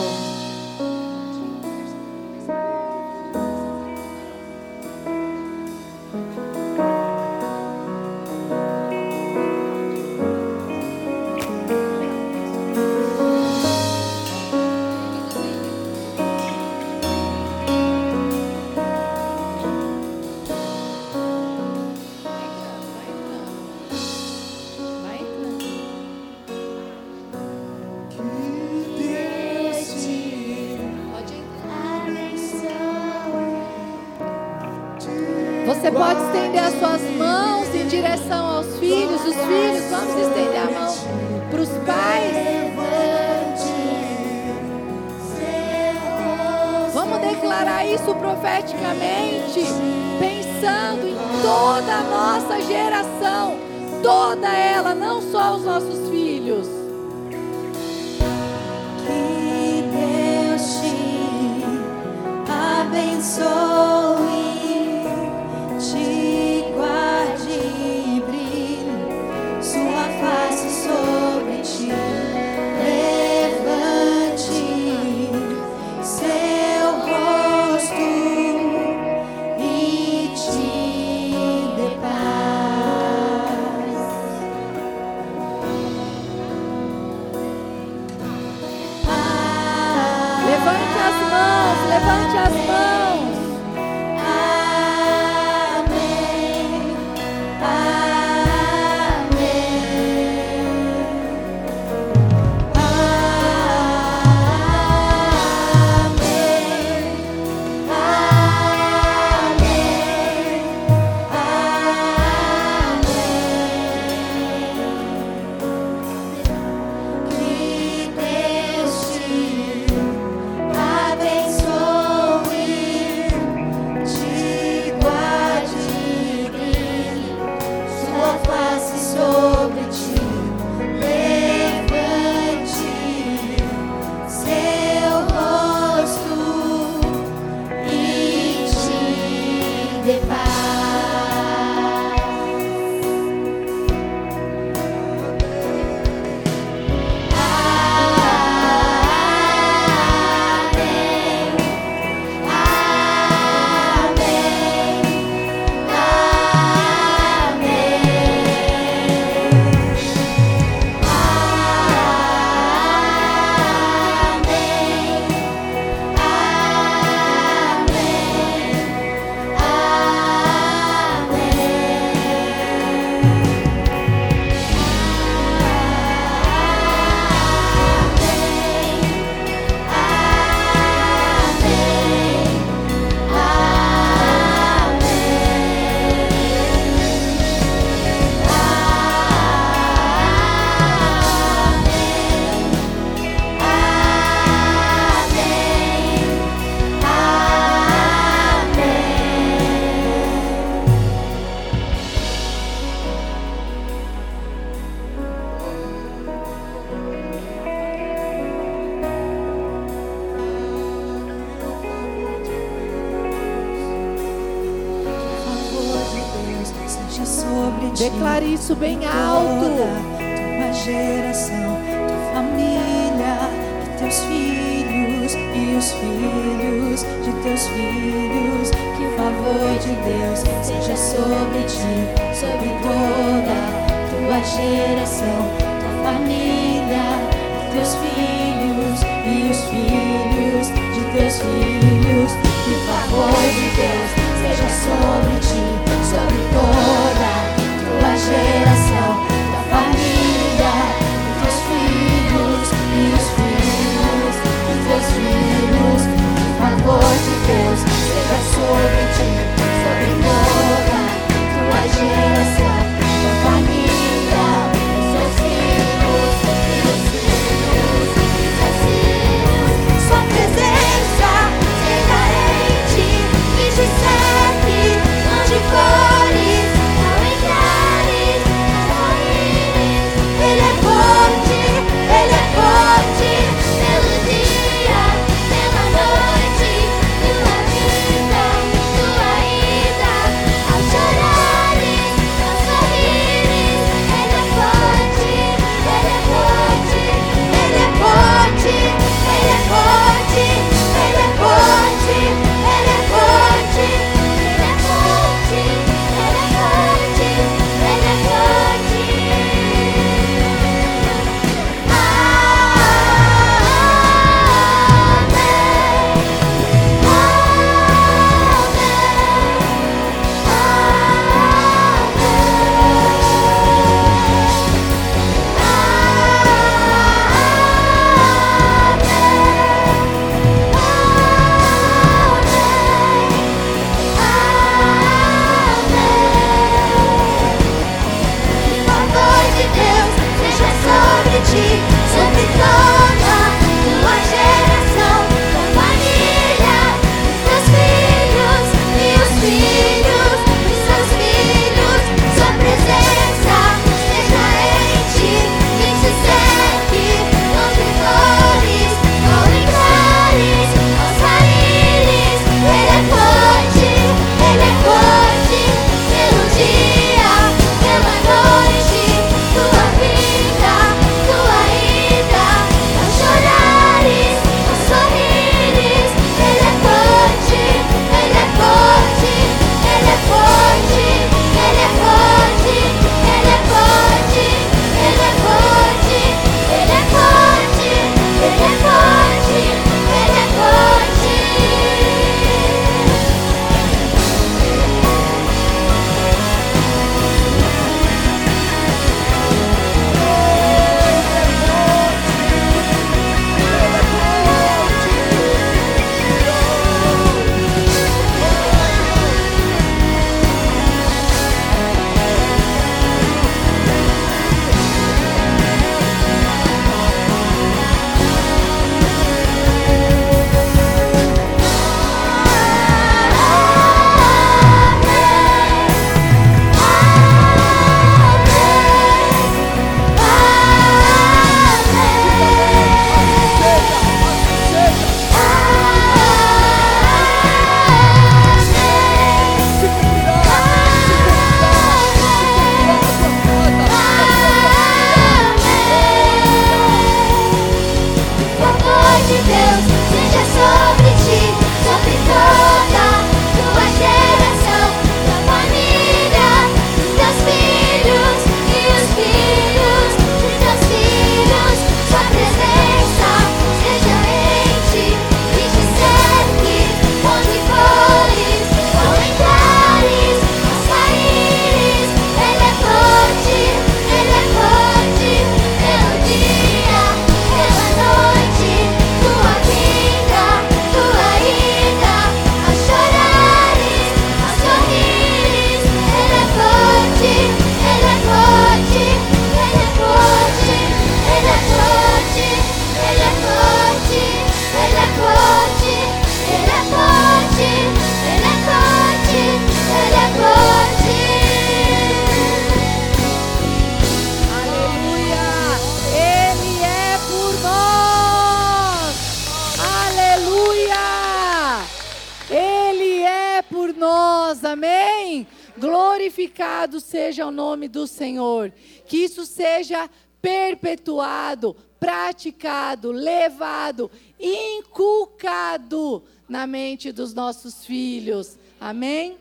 [516.32, 518.72] Santificado seja o nome do Senhor.
[519.06, 520.08] Que isso seja
[520.40, 528.56] perpetuado, praticado, levado, inculcado na mente dos nossos filhos.
[528.80, 529.38] Amém?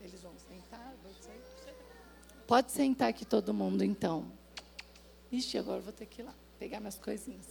[0.00, 0.94] Eles vão sentar?
[2.46, 4.30] Pode sentar aqui todo mundo então.
[5.32, 7.46] Ixi, agora vou ter que ir lá pegar minhas coisinhas.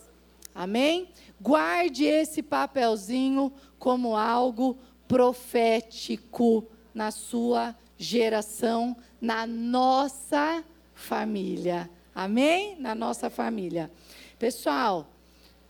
[0.54, 1.10] Amém?
[1.42, 10.64] Guarde esse papelzinho como algo profético na sua geração, na nossa
[10.94, 11.90] família.
[12.14, 12.76] Amém?
[12.80, 13.92] Na nossa família.
[14.40, 15.08] Pessoal,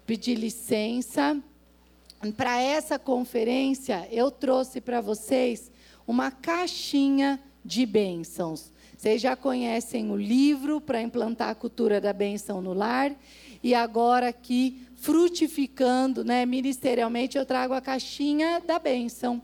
[0.06, 1.42] pedir licença.
[2.38, 5.72] Para essa conferência, eu trouxe para vocês
[6.08, 8.72] uma caixinha de bênçãos.
[8.98, 13.14] Vocês já conhecem o livro para implantar a cultura da bênção no lar.
[13.64, 19.42] E agora aqui, frutificando, né, ministerialmente, eu trago a caixinha da bênção.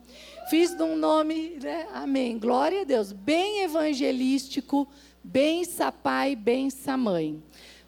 [0.49, 4.87] Fiz de um nome, né, amém, glória a Deus, bem evangelístico,
[5.23, 7.41] bença pai, bença mãe.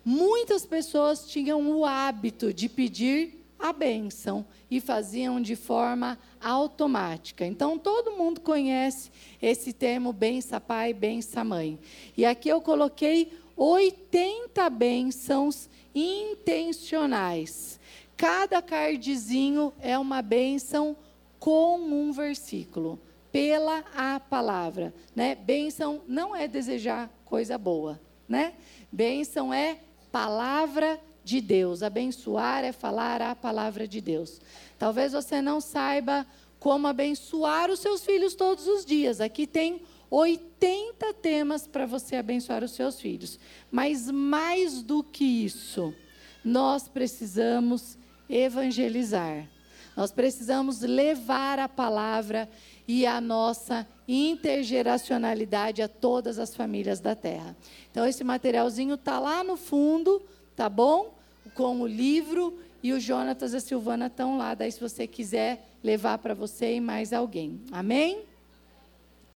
[0.05, 7.45] Muitas pessoas tinham o hábito de pedir a bênção e faziam de forma automática.
[7.45, 9.09] Então, todo mundo conhece
[9.41, 11.79] esse termo bença pai, bença mãe.
[12.17, 17.79] E aqui eu coloquei 80 bênçãos intencionais.
[18.15, 20.95] Cada cardzinho é uma bênção
[21.39, 22.99] com um versículo,
[23.31, 24.93] pela a palavra.
[25.15, 25.35] Né?
[25.35, 27.99] Bênção não é desejar coisa boa.
[28.29, 28.53] Né?
[28.91, 29.79] Bênção é
[30.11, 31.83] palavra de Deus.
[31.83, 34.39] Abençoar é falar a palavra de Deus.
[34.77, 36.25] Talvez você não saiba
[36.59, 39.19] como abençoar os seus filhos todos os dias.
[39.19, 39.81] Aqui tem
[40.15, 43.39] 80 temas para você abençoar os seus filhos.
[43.71, 45.91] Mas mais do que isso,
[46.45, 47.97] nós precisamos
[48.29, 49.49] evangelizar.
[49.97, 52.47] Nós precisamos levar a palavra
[52.87, 57.57] e a nossa intergeracionalidade a todas as famílias da terra.
[57.89, 60.21] Então, esse materialzinho está lá no fundo,
[60.55, 61.17] tá bom?
[61.55, 64.53] Com o livro e o Jonatas e a Silvana estão lá.
[64.53, 67.61] Daí, se você quiser levar para você e mais alguém.
[67.71, 68.31] Amém?